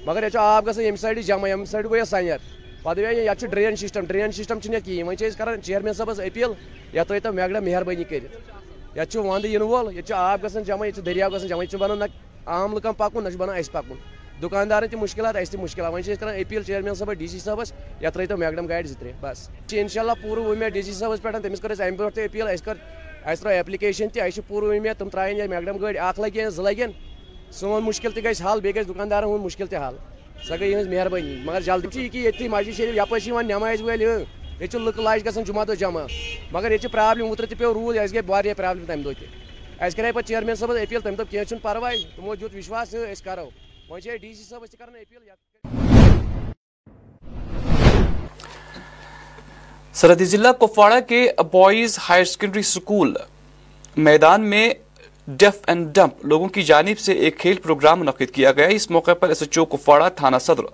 مگر 0.06 0.22
ییٚتہِ 0.22 0.32
چھُ 0.32 0.38
آب 0.40 0.66
گژھان 0.66 0.82
ییٚمہِ 0.84 0.98
سایڈٕ 1.00 1.22
جمع 1.26 1.48
ییٚمہِ 1.48 1.66
سایڈٕ 1.66 1.88
گوٚو 1.90 1.96
یتھ 1.96 2.08
سنیر 2.08 2.38
پتہٕ 2.82 3.02
گٔے 3.04 3.46
ڈرین 3.50 3.76
سسٹم 3.76 4.04
ڈرین 4.06 4.32
سسٹم 4.32 4.60
چھُنہٕ 4.60 4.76
یتھ 4.76 4.84
کِہیٖنۍ 4.84 5.06
وۄنۍ 5.08 5.60
چیرمین 5.64 5.92
صٲبس 5.92 6.20
اپیٖل 6.20 6.52
یتھ 6.92 7.08
ترٲیتو 7.08 7.32
میکڈم 7.32 7.64
مہربٲنی 7.64 8.04
کٔرِتھ 8.04 8.96
یتھ 8.96 9.10
چھُ 9.10 9.24
ونٛدٕ 9.24 9.48
یِنہٕ 9.48 9.68
وول 9.68 9.86
ییٚتہِ 9.86 10.06
چھُ 10.06 10.14
آب 10.16 10.44
گژھان 10.44 10.62
جمع 10.62 10.84
ییٚتہِ 10.84 10.94
چھُ 11.00 11.06
دٔریاو 11.06 11.30
جمع 11.30 11.62
ییٚتہِ 11.62 11.70
چھُ 11.70 11.78
بنان 11.80 11.98
نہ 11.98 12.04
عام 12.46 12.74
لُکن 12.74 12.92
پکُن 12.98 13.24
نہ 13.24 13.28
چھُ 13.30 13.38
بنان 13.38 13.56
اَسہِ 13.58 13.72
پکُن 13.72 13.96
دُکاندارن 14.42 14.88
تہِ 14.88 14.98
مُشکلات۔ 14.98 15.36
اَسہِ 15.36 15.52
تہِ 15.52 15.60
مُشکلات 15.60 15.92
وۄنۍ 15.92 16.02
چھِ 16.04 16.66
چیرمین 16.66 17.14
ڈی 17.18 17.26
سی 17.26 17.38
صٲبس 17.40 17.72
یتھ 18.00 18.14
ترٲیتو 18.14 18.36
میکڈم 18.36 18.66
گاڑِ 18.66 18.86
زٕ 18.86 18.98
ترٛےٚ 19.00 19.14
بس۔ 19.20 19.48
چھِ 19.66 19.80
انشاء 19.80 20.00
اللہ 20.00 20.12
پوٗرٕ 20.22 20.44
وُمید 20.46 20.72
ڈی 20.72 20.82
سی 20.82 20.92
صٲبس 20.92 21.22
پٮ۪ٹھ 21.22 21.42
تٔمِس 21.42 21.60
کٔر 21.60 21.70
اَسہِ 21.70 21.86
امہِ 21.86 21.96
برونٛٹھ 21.98 22.14
تہِ 22.14 22.24
اپیٖل 22.24 22.48
اَسہِ 22.48 22.64
کٔر 22.64 22.76
اَسہِ 23.24 23.42
ترٲو 23.42 23.52
ایپلِکیشن 23.54 24.08
تہِ 24.08 24.22
اَسہِ 24.22 24.34
چھِ 24.34 24.42
پوٗرٕ 24.48 24.68
وُمید 24.68 24.96
تِم 24.98 25.08
ترٛاون 25.08 25.36
یہِ 25.36 25.48
میکڈم 25.48 25.76
گٲڑۍ 25.80 25.98
اکھ 26.00 26.20
لگن 26.20 26.50
زٕ 26.50 26.62
لگن 26.64 26.90
سون 27.58 27.82
مُشکل 27.84 28.10
تہِ 28.10 28.24
گژھِ 28.24 28.42
حل 28.44 28.60
بیٚیہِ 28.60 28.76
گژھِ 28.76 28.88
دُکاندارن 28.88 29.28
ہُنٛد 29.28 29.42
مُشکل 29.42 29.66
تہِ 29.66 29.78
حل 29.86 29.96
سۄ 30.46 30.54
گٔے 30.60 30.66
یِہٕنٛز 30.68 30.88
مہربٲنی 30.88 31.34
مگر 31.44 31.60
جلدی 31.66 31.88
چھِ 31.92 32.00
یہِ 32.00 32.10
کہِ 32.12 32.20
ییٚتھی 32.24 32.48
مسجد 32.48 32.76
شریف 32.76 32.96
یپٲرۍ 32.96 33.20
چھِ 33.20 33.28
یِوان 33.28 33.46
نٮ۪مازِ 33.48 33.82
وٲلۍ 33.82 34.00
ییٚتہِ 34.00 34.70
چھِ 34.70 34.78
لُکہٕ 34.80 35.02
لاش 35.04 35.24
گژھان 35.26 35.44
جمعہ 35.44 35.64
دۄہ 35.64 35.74
جمع 35.82 36.06
مگر 36.52 36.70
ییٚتہِ 36.70 36.82
چھِ 36.82 36.92
پرابلم 36.92 37.26
اوترٕ 37.26 37.48
تہِ 37.48 37.58
پیوٚو 37.58 37.74
روٗد 37.74 37.98
اَسہِ 37.98 38.14
گٔے 38.14 38.22
واریاہ 38.28 38.54
پرابلم 38.54 38.84
تَمہِ 38.84 39.04
دۄہ 39.04 39.12
تہِ 39.18 39.26
اَسہِ 39.80 39.96
کَرے 39.96 40.12
پَتہٕ 40.12 40.28
چیرمین 40.28 40.54
صٲبس 40.54 40.76
اپیٖل 40.82 41.00
تٔمۍ 41.00 41.16
دوٚپ 41.16 41.30
کینٛہہ 41.30 41.48
چھُنہٕ 41.48 41.62
پرواے 41.62 41.96
تِمو 42.16 42.34
دیُت 42.34 42.54
وِشواس 42.54 42.94
أسۍ 42.94 43.24
کرو 43.24 43.48
وۄنۍ 43.88 44.00
چھِ 44.00 44.16
ڈی 44.20 44.34
سی 44.34 44.44
صٲبس 44.44 44.70
تہِ 44.70 44.78
کران 44.78 44.94
اپیٖل 44.94 45.22
سرحدی 49.94 50.24
ضلع 50.24 50.52
کپواڑہ 50.60 51.00
کے 51.08 51.26
بوائز 51.50 51.98
ہائر 52.08 52.24
سیکنڈری 52.24 52.60
اسکول 52.60 53.14
میدان 54.06 54.48
میں 54.50 54.68
ڈیف 55.28 55.58
اینڈ 55.66 55.86
ڈمپ 55.94 56.24
لوگوں 56.26 56.48
کی 56.48 56.62
جانب 56.62 56.98
سے 56.98 57.12
ایک 57.12 57.38
کھیل 57.38 57.56
پروگرام 57.62 58.00
منعقد 58.00 58.30
کیا 58.34 58.52
گیا۔ 58.52 58.66
اس 58.68 58.90
موقع 58.90 59.14
پر 59.14 59.28
ایس 59.28 59.42
ایچ 59.42 59.58
او 59.58 59.64
کپواڑہ 59.64 60.08
تھانہ 60.16 60.36
صدر 60.40 60.64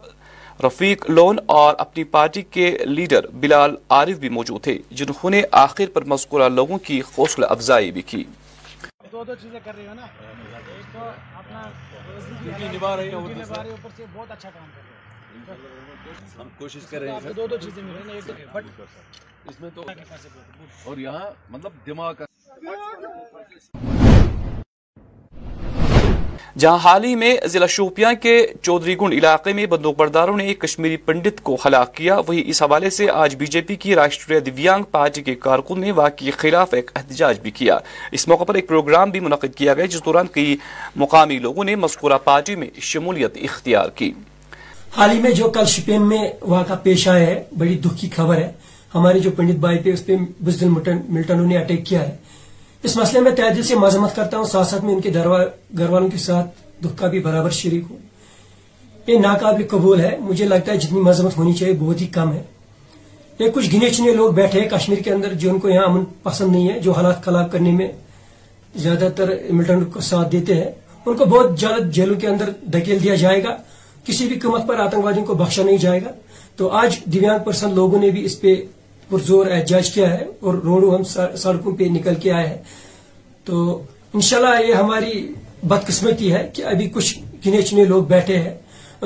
رفیق 0.64 1.08
لون 1.10 1.38
اور 1.46 1.74
اپنی 1.78 2.04
پارٹی 2.04 2.42
کے 2.42 2.70
لیڈر 2.86 3.26
بلال 3.40 3.74
عارف 3.88 4.18
بھی 4.18 4.28
موجود 4.28 4.62
تھے 4.62 4.78
جنہوں 4.90 5.30
نے 5.30 5.42
آخر 5.60 5.90
پر 5.94 6.04
مذکورہ 6.04 6.48
لوگوں 6.48 6.78
کی 6.78 7.00
حوصلہ 7.18 7.46
افزائی 7.46 7.90
بھی 7.92 8.02
کی۔ 8.02 8.24
دو 9.12 9.24
دو 9.24 9.34
چیزیں 9.34 9.60
کر 9.64 9.74
رہی 9.76 9.86
ہو 9.86 9.94
نا؟ 9.94 10.02
ایک 10.02 10.92
تو 10.92 11.00
اپنا 11.38 11.70
نبھا 12.72 12.96
رہی 12.96 13.08
ہے 13.08 13.14
اوپر 13.14 13.88
سے 13.96 14.04
بہت 14.12 14.30
اچھا 14.30 14.50
کام 14.50 14.68
کر 14.74 14.82
رہے 14.82 15.54
ہیں۔ 15.54 16.40
ہم 16.40 16.48
کوشش 16.58 16.86
کر 16.90 17.00
رہے 17.00 17.12
ہیں 17.12 17.32
دو 17.36 17.46
دو 17.46 17.56
چیزیں 17.56 17.82
مل 17.82 17.96
رہی 17.96 18.08
ہیں 18.08 18.14
ایک 18.14 18.48
بٹ 18.52 18.80
اس 19.48 19.60
میں 19.60 19.70
تو 19.74 19.84
اور 20.84 20.96
یہاں 20.96 21.30
مطلب 21.50 21.72
دماغ 21.86 22.14
کا 22.14 22.24
جہاں 26.56 26.78
حال 26.84 27.04
ہی 27.04 27.14
میں 27.14 27.36
ضلع 27.44 27.66
شوپیاں 27.66 28.12
کے 28.22 28.46
چودھری 28.62 28.96
گنڈ 29.00 29.12
علاقے 29.12 29.52
میں 29.52 29.66
بندوق 29.66 29.96
برداروں 29.96 30.36
نے 30.36 30.46
ایک 30.46 30.58
کشمیری 30.58 30.96
پنڈت 30.96 31.40
کو 31.42 31.56
ہلاک 31.66 31.94
کیا، 31.94 32.18
وہی 32.26 32.42
اس 32.46 32.62
حوالے 32.62 32.90
سے 32.90 33.10
آج 33.10 33.36
بی 33.36 33.46
جے 33.46 33.60
پی 33.60 33.76
کی 33.76 33.94
راشٹریہ 33.94 34.40
دیویانگ 34.40 34.82
پارٹی 34.90 35.22
کے 35.22 35.34
کارکن 35.34 35.80
نے 35.80 35.92
واقعی 35.92 36.24
کے 36.24 36.30
خلاف 36.30 36.74
ایک 36.74 36.90
احتجاج 36.96 37.40
بھی 37.40 37.50
کیا۔ 37.50 37.78
اس 38.12 38.28
موقع 38.28 38.44
پر 38.44 38.54
ایک 38.54 38.68
پروگرام 38.68 39.10
بھی 39.10 39.20
منعقد 39.20 39.54
کیا 39.56 39.74
گیا، 39.74 39.84
جس 39.84 40.04
دوران 40.04 40.26
کئی 40.26 40.56
مقامی 40.96 41.38
لوگوں 41.38 41.64
نے 41.64 41.76
مذکورہ 41.76 42.18
پارٹی 42.24 42.54
میں 42.54 42.68
شمولیت 42.80 43.36
اختیار 43.42 43.88
کی۔ 43.88 44.12
حال 44.96 45.10
ہی 45.10 45.20
میں 45.22 45.30
جو 45.30 45.50
کل 45.50 45.64
شپین 45.64 46.02
میں 46.02 46.28
واقعہ 46.42 46.76
پیش 46.82 47.08
آیا 47.08 47.26
ہے، 47.26 47.42
بڑی 47.58 47.78
دکھ 47.78 48.00
کی 48.00 48.10
خبر 48.10 48.36
ہے۔ 48.36 48.52
ہمارے 48.94 49.18
جو 49.18 49.30
پنڈت 49.30 49.56
بھائی 49.56 49.78
پہ 49.78 49.92
اس 49.92 50.06
پہ 50.06 50.16
بزدل 50.40 50.68
ملٹنوں 51.08 51.46
نے 51.46 51.58
اٹیک 51.58 51.86
کیا 51.86 52.08
ہے۔ 52.08 52.16
اس 52.82 52.96
مسئلے 52.96 53.20
میں 53.20 53.30
تہ 53.30 53.42
دل 53.56 53.62
سے 53.62 53.74
مذمت 53.74 54.16
کرتا 54.16 54.36
ہوں، 54.36 54.44
ساتھ 54.44 54.68
ساتھ 54.68 54.84
میں 54.84 54.94
ان 54.94 55.00
کے 55.00 55.10
گھر 55.78 55.90
والوں 55.90 56.08
کے 56.08 56.16
ساتھ 56.16 56.46
دکھ 56.84 56.98
کا 56.98 57.06
بھی 57.06 57.18
برابر 57.18 57.50
شریک 57.50 57.84
ہوں۔ 57.90 57.98
یہ 59.06 59.18
ناقابل 59.18 59.66
قبول 59.70 60.00
ہے۔ 60.00 60.16
مجھے 60.20 60.44
لگتا 60.44 60.72
ہے 60.72 60.76
جتنی 60.76 61.00
مذمت 61.00 61.36
ہونی 61.36 61.52
چاہیے 61.52 61.74
بہت 61.74 62.00
ہی 62.00 62.06
کم 62.06 62.32
ہے۔ 62.32 62.42
یہ 63.38 63.50
کچھ 63.54 63.76
گنے 63.76 63.90
چنے 63.90 64.12
لوگ 64.12 64.32
بیٹھے 64.32 64.60
ہیں 64.60 64.68
کشمیر 64.68 64.98
کے 64.98 65.12
اندر، 65.12 65.32
جو 65.34 65.50
ان 65.50 65.58
کو 65.58 65.68
یہاں 65.68 65.84
امن 65.84 66.04
پسند 66.22 66.52
نہیں 66.52 66.70
ہے، 66.70 66.80
جو 66.80 66.92
حالات 66.92 67.24
خراب 67.24 67.52
کرنے 67.52 67.70
میں 67.70 67.88
زیادہ 68.76 69.08
تر 69.16 69.34
ملٹن 69.50 69.84
کو 69.84 70.00
ساتھ 70.00 70.32
دیتے 70.32 70.54
ہیں۔ 70.54 70.70
ان 71.06 71.16
کو 71.16 71.24
بہت 71.24 71.58
جلد 71.58 71.92
جیلوں 71.92 72.20
کے 72.20 72.26
اندر 72.26 72.50
دھکیل 72.50 73.02
دیا 73.02 73.14
جائے 73.14 73.44
گا۔ 73.44 73.56
کسی 74.04 74.26
بھی 74.26 74.38
قیمت 74.38 74.66
پر 74.66 74.78
آتنکوادیوں 74.78 75.24
کو 75.24 75.34
بخشا 75.34 75.62
نہیں 75.62 75.76
جائے 75.76 76.04
گا۔ 76.04 76.10
تو 76.56 76.68
آج 76.68 76.96
دیویانگ 77.04 77.44
پرسن 77.44 77.74
لوگوں 77.74 77.98
نے 77.98 78.10
بھی 78.10 78.24
اس 78.24 78.40
پہ 78.40 78.54
پرزور 79.10 79.46
احتجاج 79.46 79.90
کیا 79.90 80.14
ہے 80.14 80.24
اور 80.40 80.54
روڈوں 80.54 80.94
ہم 80.94 81.02
سڑکوں 81.36 81.76
پہ 81.76 81.84
نکل 81.84 82.14
کے 82.14 82.32
آئے 82.32 82.46
ہیں۔ 82.46 82.58
تو 83.44 83.82
انشاءاللہ 84.14 84.68
یہ 84.68 84.74
ہماری 84.74 85.32
بدقسمتی 85.62 86.32
ہے 86.32 86.50
کہ 86.52 86.62
ابھی 86.62 86.88
کچھ 86.88 87.18
گنے 87.46 87.62
چنے 87.62 87.84
لوگ 87.84 88.04
بیٹھے 88.04 88.38
ہیں 88.38 88.54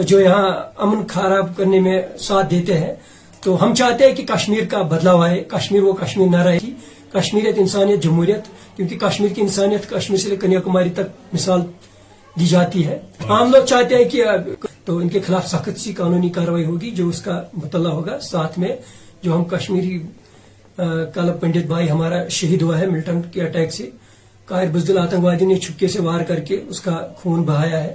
جو 0.02 0.20
یہاں 0.20 0.48
امن 0.76 1.06
خراب 1.06 1.56
کرنے 1.56 1.80
میں 1.80 2.02
ساتھ 2.18 2.50
دیتے 2.50 2.78
ہیں۔ 2.78 2.94
تو 3.40 3.64
ہم 3.64 3.74
چاہتے 3.74 4.06
ہیں 4.06 4.14
کہ 4.14 4.24
کشمیر 4.26 4.64
کا 4.70 4.82
بدلاؤ 4.82 5.20
آئے، 5.20 5.44
کشمیر 5.48 5.82
وہ 5.82 5.92
کشمیر 5.92 6.28
نہ 6.28 6.42
رہے۔ 6.42 6.58
گی 6.62 6.72
کشمیریت 7.12 7.54
انسانیت 7.58 8.02
جمہوریت، 8.02 8.40
کیونکہ 8.76 8.98
کشمیر 8.98 9.28
کی 9.28 9.40
انسانیت 9.40 9.90
کشمیر 9.90 10.18
سے 10.18 10.36
کنیا 10.36 10.60
کماری 10.60 10.90
تک 10.90 11.34
مثال 11.34 11.60
دی 12.40 12.46
جاتی 12.46 12.86
ہے۔ 12.86 12.98
عام 13.28 13.50
لوگ 13.52 13.64
چاہتے 13.64 13.94
ہیں 13.96 14.04
کہ 14.04 14.24
تو 14.84 14.96
ان 14.96 15.08
کے 15.08 15.20
خلاف 15.20 15.48
سخت 15.48 15.80
سی 15.80 15.92
قانونی 15.92 16.28
کاروائی 16.28 16.64
ہوگی 16.64 16.90
جو 16.90 17.08
اس 17.08 17.22
کا 17.22 17.42
مطلع 17.52 17.88
ہوگا 17.88 18.18
ساتھ 18.18 18.58
میں۔ 18.58 18.76
جو 19.24 19.34
ہم 19.36 19.44
کشمیری 19.50 19.98
کل 21.14 21.32
پنڈت 21.40 21.66
بھائی 21.66 21.90
ہمارا 21.90 22.16
شہید 22.28 22.62
ہوا 22.62 22.78
ہے 22.78 22.86
ملٹن 22.86 23.20
کے 23.32 23.42
اٹیک 23.42 23.72
سے۔ 23.72 23.88
قائر 24.46 24.68
بزدل 24.72 24.98
آتنکوادی 24.98 25.46
نے 25.46 25.56
چھپکے 25.56 25.88
سے 25.88 26.02
وار 26.02 26.22
کر 26.28 26.40
کے 26.40 26.60
اس 26.68 26.80
کا 26.80 26.96
خون 27.16 27.42
بہایا 27.42 27.82
ہے۔ 27.84 27.94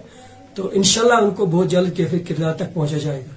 تو 0.55 0.69
انشاءاللہ 0.73 1.13
ان 1.13 1.31
کو 1.31 1.45
بہت 1.45 1.67
جلد 1.71 1.95
کیفیت 1.97 2.27
کردار 2.27 2.53
تک 2.53 2.73
پہنچا 2.73 2.97
جائے 2.97 3.19
گا۔ 3.19 3.33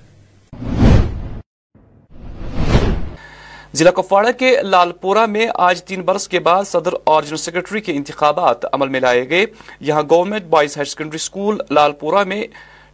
ضلع 3.74 3.90
کپواڑہ 3.90 4.32
کے 4.38 4.56
لال 4.62 4.92
پورہ 5.00 5.26
میں 5.26 5.46
آج 5.68 5.82
تین 5.84 6.00
برس 6.02 6.28
کے 6.28 6.40
بعد 6.40 6.64
صدر 6.66 6.94
اور 7.04 7.22
جنرل 7.22 7.36
سیکرٹری 7.36 7.80
کے 7.80 7.92
انتخابات 7.92 8.64
عمل 8.72 8.88
میں 8.88 9.00
لائے 9.00 9.28
گئے۔ 9.28 9.44
یہاں 9.80 10.02
government 10.10 10.44
boys 10.44 10.76
higher 10.76 10.86
secondary 10.86 11.16
school 11.16 11.58
Lalpora 12.00 12.24
میں 12.24 12.42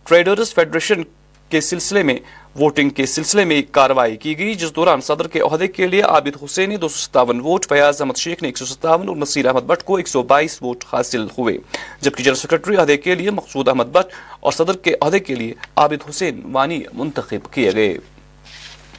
ٹریڈرز 0.04 0.54
فیڈریشن 0.54 1.02
کے 1.50 1.60
سلسلے 1.60 2.02
میں 2.02 2.16
ووٹنگ 2.60 2.90
کے 2.90 3.06
سلسلے 3.06 3.44
میں 3.44 3.62
کاروائی 3.70 4.16
کی 4.16 4.38
گئی، 4.38 4.54
جس 4.54 4.76
دوران 4.76 5.00
صدر 5.00 5.28
کے 5.28 5.40
عہدے 5.40 5.66
کے 5.66 5.86
لیے 5.86 6.02
عابد 6.02 6.42
حسین 6.44 6.68
نے 6.68 6.76
دو 6.76 6.88
سو 6.88 6.98
ستاون 6.98 7.40
ووٹ، 7.40 7.66
فیاض 7.68 8.00
احمد 8.00 8.16
شیخ 8.16 8.42
نے 8.42 8.48
ایک 8.48 8.58
سو 8.58 8.64
ستاون 8.64 9.08
اور 9.08 9.16
نصیر 9.16 9.46
احمد 9.46 9.60
بٹ 9.60 9.82
کو 9.82 9.96
ایک 9.96 10.08
سو 10.08 10.22
بائیس 10.22 10.62
ووٹ 10.62 10.84
حاصل 10.92 11.26
ہوئے۔ 11.38 11.58
جبکہ 12.00 12.22
جنرل 12.22 12.36
سیکرٹری 12.36 12.76
عہدے 12.76 12.96
کے 12.96 13.14
لیے 13.14 13.30
مقصود 13.30 13.68
احمد 13.68 13.84
بٹ 13.84 14.06
اور 14.40 14.52
صدر 14.52 14.76
کے 14.76 14.94
عہدے 15.00 15.18
کے 15.18 15.34
لیے 15.34 15.54
عابد 15.76 16.10
حسین 16.10 16.40
وانی 16.52 16.80
منتخب 16.92 17.52
کیے 17.52 17.70
گئے۔ 17.74 17.98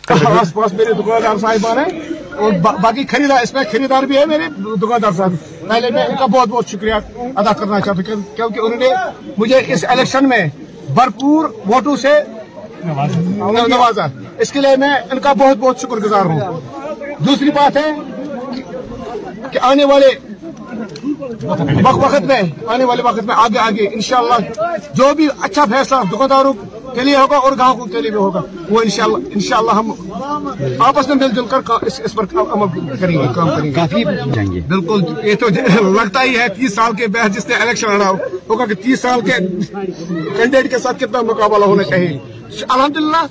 اچھا، 0.08 0.40
آس 0.40 0.54
پاس 0.54 0.74
میرے 0.74 0.94
دکاندار 0.94 1.38
صاحبان 1.38 1.78
ہیں۔ 1.78 2.00
اور 2.38 2.52
باقی 2.82 3.06
خریدار، 3.06 3.42
اس 3.44 3.54
میں 3.54 3.64
خریدار 3.72 4.04
بھی 4.04 4.18
ہے 4.18 4.26
میرے 4.26 4.44
دکاندار 4.58 5.12
صاحب۔ 5.12 5.34
پہلے 5.70 5.92
میں 5.92 6.06
ان 6.06 6.16
کا 6.20 6.26
بہت 6.26 6.48
بہت 6.48 6.68
شکریہ 6.68 6.94
ادا 7.36 7.54
کرنا 7.54 7.80
چاہتا 7.80 8.14
ہوں، 8.14 8.36
کیونکہ 8.36 8.60
انہوں 8.60 8.80
نے 8.80 8.90
مجھے 9.38 9.60
اس 9.68 9.86
الیکشن 9.88 10.30
میں 10.30 10.46
بھرپور 10.96 11.46
ووٹوں 11.46 11.96
سے 11.96 12.10
نوازا 12.86 14.06
اس 14.40 14.52
کے 14.52 14.60
لیے 14.62 14.76
میں 14.76 14.94
ان 15.12 15.20
کا 15.20 15.34
بہت 15.34 15.58
بہت 15.58 15.80
شکر 15.80 15.98
گزار 15.98 16.26
ہوں۔ 16.26 16.40
دوسری 17.20 17.50
بات 17.52 17.78
ہے 17.78 17.92
کہ 19.52 19.60
آنے 19.62 19.84
والے 19.84 20.08
وقت 22.02 22.22
میں 22.22 22.42
آنے 22.68 22.84
والے 22.84 23.04
وقت 23.04 23.24
میں 23.24 23.36
آگے 23.38 23.60
آگے 23.60 23.88
انشاءاللہ 23.94 24.38
جو 24.94 25.14
بھی 25.16 25.28
اچھا 25.42 25.66
فیصلہ 25.66 25.98
دکانداروں 26.12 26.54
کے 26.96 27.04
لیے 27.04 27.16
ہوگا 27.16 27.38
اور 27.38 27.52
گاہکوں 27.60 27.86
کے 27.86 28.02
لیے 28.02 28.12
بھی 28.12 28.20
ہوگا 28.20 28.42
وہ 28.70 28.82
انشاءاللہ 28.82 29.18
انشاءاللہ 29.34 29.72
ہم 29.72 29.92
آپس 30.80 31.08
میں 31.08 31.16
مل 31.16 31.36
جل 31.36 31.46
کر 31.50 31.60
اس, 31.82 32.00
اس 32.04 32.14
پر 32.16 32.24
عمل 32.52 32.96
کریں 33.00 33.18
گے 33.18 33.28
کام 33.36 33.50
کریں 33.50 33.64
گے۔ 33.64 33.72
کافی 33.72 34.04
جائیں 34.34 34.52
گے 34.52 34.62
بالکل 34.68 35.04
یہ 35.24 35.36
تو 35.40 35.48
لگتا 35.94 36.24
ہی 36.24 36.38
ہے 36.38 36.48
تیس 36.58 36.74
سال 36.76 36.96
کے 36.96 37.08
بحث 37.08 37.36
جس 37.36 37.48
نے 37.48 37.56
الیکشن 37.56 37.92
لڑا 37.92 38.10
ہوگا 38.50 38.66
کہ 38.66 38.76
تیس 38.84 39.00
سال 39.02 39.22
کے 39.22 39.38
کینڈیڈیٹ 39.38 40.72
کے 40.72 40.80
ساتھ 40.80 41.00
کتنا 41.00 41.22
مقابلہ 41.22 41.66
ہونا 41.66 41.84
چاہیے۔ 41.84 42.18
الحمدللہ 42.70 43.26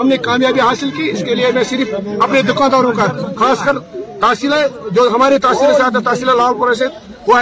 ہم 0.00 0.08
نے 0.08 0.16
کامیابی 0.16 0.60
حاصل 0.60 0.90
کی 0.96 1.10
اس 1.10 1.22
کے 1.24 1.34
لیے 1.34 1.50
میں 1.54 1.62
صرف 1.64 1.94
اپنے 2.20 2.42
دکانداروں 2.42 2.92
کا 2.92 3.06
خاص 3.38 3.64
کر 3.64 3.76
تحصیلہ 4.20 4.54
جو 4.90 5.02
ہمارے 5.14 5.38
تحصیل 5.38 5.74
سے 5.76 5.82
آتا 5.82 5.98
ہے 5.98 6.04
تحصیل 6.04 6.28
لاہور 6.36 6.54
پورہ 6.58 6.74
سے، 6.74 6.84
وہ 7.26 7.34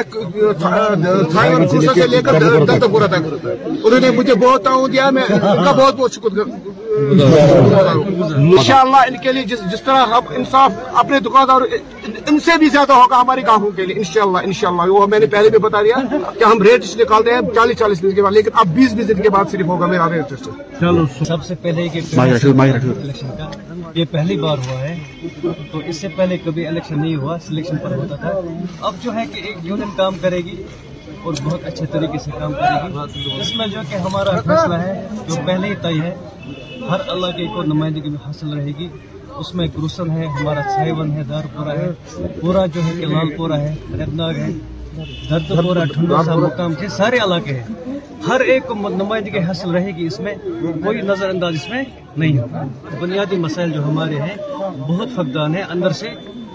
سے 1.94 2.06
لے 2.06 2.22
کر 2.22 2.32
دلتا 2.40 2.87
پورا 2.92 3.06
تک۔ 3.06 3.46
انہوں 3.84 4.00
نے 4.00 4.10
مجھے 4.10 4.34
بہت 4.34 4.64
تعاون 4.64 4.92
دیا، 4.92 5.10
میں 5.10 5.22
ان 5.30 5.64
کا 5.64 5.72
بہت 5.72 5.94
بہت 5.96 6.12
شکر 6.12 6.28
انشاءاللہ 8.38 8.96
ان 9.09 9.16
کے 9.22 9.33
لیے 9.33 9.42
جس 9.42 9.61
جس 9.72 9.83
طرح 9.83 10.07
ہم 10.07 10.33
انصاف 10.37 10.72
اپنے 10.94 11.20
دکاندار 11.20 11.61
ان 12.28 12.38
سے 12.44 12.57
بھی 12.59 12.68
زیادہ 12.68 12.92
ہوگا 12.92 13.20
ہماری 13.20 13.42
گاہوں 13.46 13.70
کے 13.76 13.87
لیے 13.87 13.96
انشاءاللہ 13.98 14.38
انشاءاللہ 14.44 14.92
وہ 14.92 15.07
میں 15.07 15.18
نے 15.18 15.26
پہلے 15.35 15.48
بھی 15.50 15.59
بتا 15.59 15.83
دیا 15.83 15.96
کہ 16.38 16.44
ہم 16.44 16.62
ریٹ 16.62 16.85
نکالتے 17.00 17.35
ہیں 17.35 17.40
چالیس 17.54 17.78
چالیس 17.78 18.02
دن 18.02 18.14
کے 18.14 18.22
بعد 18.22 18.33
لیکن 18.33 18.50
اب 18.54 18.74
بیس 18.74 18.92
بیس 18.94 19.09
دن 19.09 19.22
کے 19.22 19.30
بعد 19.30 19.50
صرف 19.52 19.66
ہوگا 19.66 19.87
میرا 19.87 20.09
ریٹ۔ 20.12 20.33
چلو 20.80 21.04
سب 21.26 21.44
سے 21.44 21.54
پہلے 21.62 21.88
یہ 23.94 24.04
پہلی 24.11 24.37
بار 24.40 24.59
ہوا 24.66 24.80
ہے 24.80 24.94
تو 25.72 25.78
اس 25.87 25.96
سے 26.00 26.09
پہلے 26.16 26.37
کبھی 26.44 26.66
الیکشن 26.66 27.00
نہیں 27.00 27.16
ہوا 27.16 27.37
سلیکشن 27.46 27.76
پر 27.83 27.94
ہوتا 27.96 28.16
تھا۔ 28.16 28.33
اب 28.80 28.94
جو 29.02 29.14
ہے 29.14 29.24
کہ 29.33 29.40
ایک 29.46 29.57
یونین 29.62 29.90
کام 29.96 30.14
کرے 30.20 30.38
گی 30.46 30.57
اور 31.22 31.35
بہت 31.44 31.64
اچھے 31.66 31.87
طریقے 31.92 32.18
سے 32.24 32.30
کام 32.38 32.52
کرے 32.52 32.88
گی۔ 33.14 33.40
اس 33.40 33.54
میں 33.57 33.66
جو 33.66 33.80
کہ 33.90 33.96
ہمارا 34.07 34.40
فیصلہ 34.40 34.74
ہے 34.74 34.94
جو 35.28 35.35
پہلے 35.46 35.68
ہی 35.68 35.74
طے 35.83 36.00
ہے 36.00 36.14
ہر 36.90 37.01
اللہ 37.09 37.27
کے 37.27 37.47
کو 37.47 37.62
نمائندگی 37.62 38.09
میں 38.09 38.27
حاصل 38.27 38.53
رہے 38.53 38.73
گی۔ 38.79 38.88
اس 39.37 39.55
میں 39.55 39.66
گروسن 39.66 40.11
ہے، 40.11 40.27
ہمارا 40.27 40.61
سائیون 40.61 41.11
ہے، 41.11 41.23
دار 41.23 41.42
پورا 41.55 41.73
ہے۔ 41.73 41.90
پورا 42.40 42.66
جو 42.66 42.81
ہے 42.85 42.92
کہ 43.01 43.07
لال 43.07 43.37
پورا 43.37 43.61
ہے 43.61 43.75
ریبناگ 43.92 44.35
ہے۔ 44.35 44.51
درد 45.31 45.62
پورا 45.62 45.85
ٹھنڈو 45.85 46.23
سا 46.25 46.35
مقام 46.35 46.75
کے 46.75 46.88
سارے 46.88 47.16
علاقے 47.16 47.55
ہیں۔ 47.55 47.99
ہر 48.29 48.40
ایک 48.40 48.66
کو 48.66 48.75
نمائندگی 48.75 49.38
حاصل 49.38 49.70
رہے 49.70 49.90
گی 49.97 50.07
اس 50.07 50.20
میں، 50.20 50.35
کوئی 50.85 51.01
نظر 51.01 51.29
انداز 51.29 51.55
اس 51.55 51.68
میں 51.70 51.85
نہیں 52.16 52.38
ہوگا۔ 52.38 52.62
بنیادی 53.01 53.37
مسائل 53.37 53.70
جو 53.70 53.85
ہمارے 53.85 54.16
ہیں، 54.16 54.37
بہت 54.79 55.09
فقدان 55.14 55.55
ہے 55.55 55.62
اندر 55.70 55.90
سے 55.90 56.09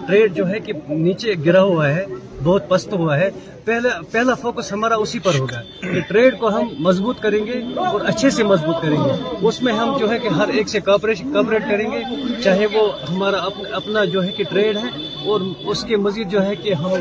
ٹریڈ 0.07 0.35
جو 0.35 0.49
ہے 0.49 0.59
کہ 0.59 0.73
نیچے 0.89 1.33
گرا 1.45 1.61
ہوا 1.61 1.89
ہے۔ 1.89 2.05
بہت 2.43 2.67
پست 2.69 2.93
ہوا 2.93 3.17
ہے۔ 3.17 3.29
پہلا 3.65 3.89
پہلا 4.11 4.33
فوکس 4.33 4.71
ہمارا 4.71 4.95
اسی 4.95 5.19
پر 5.19 5.35
ہوگا 5.39 5.61
کہ 5.81 5.99
ٹریڈ 6.07 6.37
کو 6.39 6.49
ہم 6.49 6.69
مضبوط 6.79 7.19
کریں 7.21 7.45
گے 7.45 7.59
اور 7.85 8.01
اچھے 8.01 8.29
سے 8.29 8.43
مضبوط 8.43 8.81
کریں 8.81 8.97
گے۔ 8.97 9.11
اس 9.47 9.61
میں 9.61 9.73
ہم 9.73 9.97
جو 9.99 10.09
ہے 10.11 10.17
کہ 10.19 10.27
ہر 10.27 10.47
ایک 10.47 10.69
سے 10.69 10.79
کوپریٹ 10.79 11.63
کریں 11.69 11.85
گے، 11.91 12.01
چاہے 12.43 12.65
وہ 12.73 12.87
ہمارا 13.09 13.37
اپنا 13.71 14.05
جو 14.05 14.23
ہے 14.23 14.31
کہ 14.31 14.43
ٹریڈ 14.43 14.77
ہے 14.77 14.89
اور 15.25 15.41
اس 15.71 15.83
کے 15.83 15.97
مزید 15.97 16.31
جو 16.31 16.45
ہے 16.45 16.55
کہ 16.55 16.73
ہم 16.73 16.91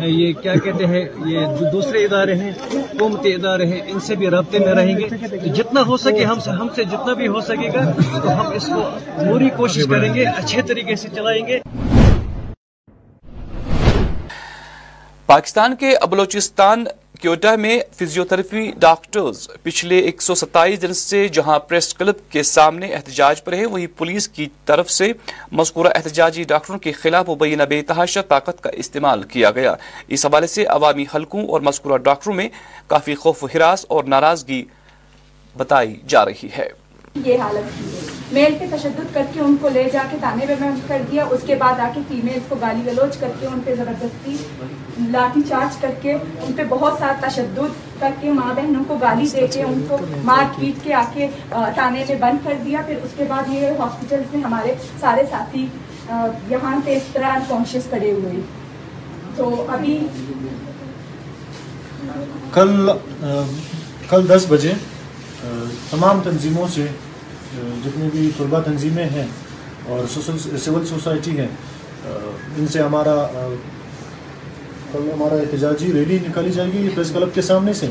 یہ 0.00 0.32
کیا 0.32 0.54
کہتے 0.54 0.86
ہیں، 0.86 1.04
یہ 1.26 1.70
دوسرے 1.72 2.04
ادارے 2.04 2.34
ہیں، 2.34 2.52
حکومتی 2.74 3.34
ادارے 3.34 3.66
ہیں، 3.66 3.80
ان 3.86 4.00
سے 4.00 4.16
بھی 4.16 4.30
رابطے 4.30 4.58
میں 4.58 4.74
رہیں 4.74 4.96
گے۔ 4.98 5.08
جتنا 5.48 5.82
ہو 5.86 5.96
سکے 5.96 6.24
ہم 6.24 6.40
سے 6.40 6.50
ہم 6.50 6.68
سے 6.76 6.84
جتنا 6.84 7.12
بھی 7.12 7.28
ہو 7.28 7.40
سکے 7.40 7.68
گا، 7.74 7.90
تو 8.22 8.40
ہم 8.40 8.52
اس 8.52 8.66
کو 8.66 8.82
پوری 9.18 9.48
کوشش 9.56 9.86
کریں 9.90 10.14
گے، 10.14 10.24
اچھے 10.36 10.62
طریقے 10.62 10.96
سے 10.96 11.08
چلائیں 11.16 11.46
گے۔ 11.46 11.58
پاکستان 15.28 15.74
کے 15.76 15.90
بلوچستان، 16.10 16.84
کیوٹا 17.20 17.54
میں 17.56 17.78
فزیوتھراپی 17.96 18.70
ڈاکٹرز 18.78 19.48
پچھلے 19.62 19.98
ایک 19.98 20.22
سو 20.22 20.34
ستائیس 20.34 20.82
دن 20.82 20.92
سے 20.94 21.28
جہاں 21.28 21.58
پریس 21.58 21.94
کلب 21.94 22.14
کے 22.30 22.42
سامنے 22.42 22.86
احتجاج 22.94 23.44
پر 23.44 23.52
ہے 23.52 23.66
وہیں 23.66 23.86
پولیس 23.96 24.28
کی 24.28 24.46
طرف 24.66 24.90
سے 24.90 25.12
مذکورہ 25.52 25.88
احتجاجی 25.94 26.44
ڈاکٹروں 26.44 26.78
کے 26.78 26.92
خلاف 26.92 27.28
مبینہ 27.28 27.62
بے 27.62 27.82
تحاشا 27.82 28.22
طاقت 28.22 28.62
کا 28.62 28.70
استعمال 28.72 29.22
کیا 29.22 29.50
گیا۔ 29.50 29.74
اس 30.08 30.26
حوالے 30.26 30.46
سے 30.46 30.64
عوامی 30.66 31.04
حلقوں 31.14 31.46
اور 31.48 31.60
مذکورہ 31.60 31.98
ڈاکٹروں 31.98 32.34
میں 32.34 32.48
کافی 32.86 33.14
خوف 33.14 33.44
و 33.44 33.48
حراس 33.54 33.84
اور 33.88 34.04
ناراضگی 34.04 34.64
بتائی 35.56 35.94
جا 36.08 36.24
رہی 36.24 36.48
ہے۔ 36.58 36.68
یہ 37.24 37.38
حالت 37.38 38.17
میل 38.32 38.54
پہ 38.58 38.64
تشدد 38.70 39.12
کر 39.12 39.26
کے 39.32 39.40
ان 39.40 39.54
کو 39.60 39.68
لے 39.72 39.82
جا 39.92 40.02
کے 40.10 40.16
تانے 40.20 40.46
پہ 40.46 40.54
میں 40.60 40.70
کر 40.86 41.02
دیا، 41.10 41.24
اس 41.30 41.40
کے 41.46 41.54
بعد 41.58 41.80
آ 41.80 41.88
کے 41.94 42.00
فیمیلس 42.08 42.48
کو 42.48 42.54
گالی 42.60 42.82
گلوچ 42.86 43.16
کر 43.16 43.30
کے 43.40 43.46
ان 43.46 43.60
پہ 43.64 43.74
زبردستی 43.74 44.36
لاٹھی 45.10 45.42
چارج 45.48 45.76
کر 45.80 45.90
کے 46.02 46.12
ان 46.12 46.52
پہ 46.56 46.62
بہت 46.68 46.98
سارا 46.98 47.12
تشدد 47.20 48.00
کر 48.00 48.10
کے 48.20 48.32
ماں 48.32 48.52
بہنوں 48.56 48.84
کو 48.88 48.96
گالی 49.02 49.26
دے 49.34 49.46
کے 49.52 49.62
ان 49.62 49.80
کو 49.88 49.98
مار 50.24 50.44
پیٹ 50.58 50.84
کے 50.84 50.94
آ 50.94 51.02
کے 51.12 51.28
تانے 51.50 52.04
پہ 52.08 52.14
بند 52.20 52.44
کر 52.44 52.54
دیا۔ 52.64 52.82
پھر 52.86 52.96
اس 53.04 53.16
کے 53.16 53.24
بعد 53.28 53.52
یہ 53.54 53.66
ہاسپٹل 53.78 54.22
میں 54.32 54.42
ہمارے 54.44 54.74
سارے 55.00 55.22
ساتھی 55.30 55.66
یہاں 56.50 56.76
پہ 56.84 56.96
اس 56.96 57.12
طرح 57.12 57.34
انکانشیس 57.36 57.90
کرے 57.90 58.12
ہوئے۔ 58.12 58.40
تو 59.36 59.66
ابھی 59.68 59.98
کل 62.54 62.90
کل 64.08 64.28
دس 64.28 64.46
بجے 64.48 64.72
تمام 65.90 66.20
تنظیموں 66.24 66.66
سے 66.74 66.86
جتنی 67.56 68.08
بھی 68.12 68.30
طلبہ 68.38 68.60
تنظیمیں 68.60 69.04
ہیں 69.04 69.26
اور 69.86 70.18
سول 70.64 70.86
سوسائٹی 70.86 71.38
ہیں 71.38 71.48
ان 72.56 72.66
سے 72.66 72.82
ہمارا 72.82 73.26
کل 74.92 75.10
ہمارا 75.14 75.34
احتجاجی 75.34 75.92
ریلی 75.92 76.18
نکالی 76.28 76.50
جائے 76.50 76.72
گی 76.72 76.88
پریس 76.94 77.10
کلب 77.10 77.28
کے 77.34 77.42
سامنے 77.42 77.72
سے۔ 77.72 77.86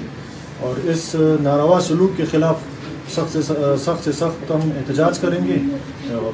اور 0.59 0.87
اس 0.87 1.15
ناروا 1.41 1.79
سلوک 1.81 2.17
کے 2.17 2.23
خلاف 2.31 2.55
سخت 3.11 3.33
سے 3.33 3.41
سخت 3.79 4.03
سے 4.03 4.11
سخت 4.11 4.51
ہم 4.51 4.69
احتجاج 4.77 5.19
کریں 5.19 5.47
گے۔ 5.47 5.57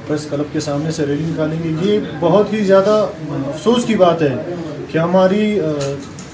پریس 0.08 0.28
کلب 0.30 0.54
کے 0.54 0.60
سامنے 0.60 0.92
سے 0.92 1.06
ریلی 1.06 1.24
نکالیں 1.26 1.64
گے۔ 1.64 1.72
یہ 1.82 2.00
بہت 2.20 2.54
ہی 2.54 2.64
زیادہ 2.64 3.08
افسوس 3.30 3.86
کی 3.86 3.96
بات 3.96 4.22
ہے 4.22 4.36
کہ 4.92 4.98
ہماری 4.98 5.60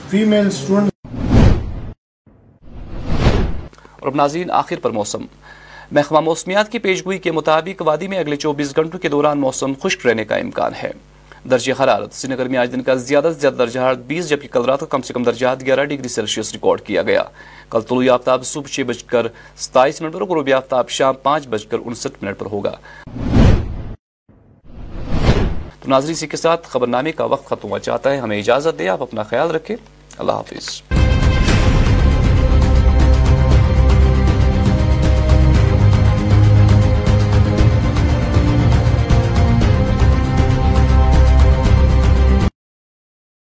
فیمیل 0.09 0.47
اسٹوڈنٹ 0.47 0.89
اور 3.99 4.11
ناظرین، 4.11 4.51
آخر 4.51 4.75
پر 4.81 4.89
موسم۔ 4.89 5.25
محکمہ 5.91 6.19
موسمیات 6.19 6.71
کی 6.71 6.79
پیشگوئی 6.79 7.17
کے 7.17 7.31
مطابق 7.31 7.81
وادی 7.85 8.07
میں 8.07 8.17
اگلے 8.17 8.35
چوبیس 8.35 8.75
گھنٹوں 8.75 8.99
کے 8.99 9.09
دوران 9.09 9.39
موسم 9.39 9.73
خشک 9.83 10.07
رہنے 10.07 10.25
کا 10.25 10.35
امکان 10.35 10.71
ہے۔ 10.83 10.91
درجہ 11.51 11.83
حرارت، 11.83 12.13
سری 12.13 12.33
نگر 12.33 12.47
میں 12.47 12.59
آج 12.59 12.71
دن 12.71 12.83
کا 12.83 12.95
زیادہ 12.95 13.31
سے 13.33 13.39
زیادہ 13.39 13.53
درجہ 13.53 13.79
حرارت 13.79 13.97
بیس، 13.97 14.29
جبکہ 14.29 14.47
کل 14.47 14.65
رات 14.65 14.79
کا 14.79 14.85
کم 14.85 15.01
سے 15.01 15.13
کم 15.13 15.23
درجہ 15.23 15.47
حرارت 15.47 15.65
گیارہ 15.65 15.85
ڈگری 15.85 16.07
سیلسیس 16.07 16.53
ریکارڈ 16.53 16.81
کیا 16.81 17.01
گیا۔ 17.01 17.23
کل 17.69 17.81
طلوع 17.81 18.13
آفتاب 18.13 18.45
صبح 18.45 18.67
چھ 18.67 18.81
بج 18.81 19.03
کر 19.03 19.27
ستائیس 19.57 20.01
منٹ 20.01 20.13
پر 20.13 20.25
غروبی 20.25 20.53
آفتاب 20.53 20.89
شام 20.89 21.15
پانچ 21.23 21.47
بج 21.47 21.65
کر 21.65 21.77
انسٹھ 21.85 22.23
منٹ 22.23 22.37
پر 22.37 22.45
ہوگا۔ 22.45 22.75
تو 25.79 25.87
ناظرین، 25.87 26.11
اسی 26.11 26.27
کے 26.27 26.37
ساتھ 26.37 26.67
خبرنامے 26.67 27.11
کا 27.11 27.25
وقت 27.25 27.45
ختم 27.45 27.67
ہوا 27.69 27.79
چاہتا 27.79 28.11
ہے۔ 28.11 28.17
ہمیں 28.17 28.39
اجازت 28.39 28.79
دے 28.79 28.89
آپ 28.89 29.01
اپنا 29.01 29.23
خیال 29.23 29.51
رکھیں۔ 29.51 29.75
اللہ 30.17 30.31
حافظ۔ 30.31 30.81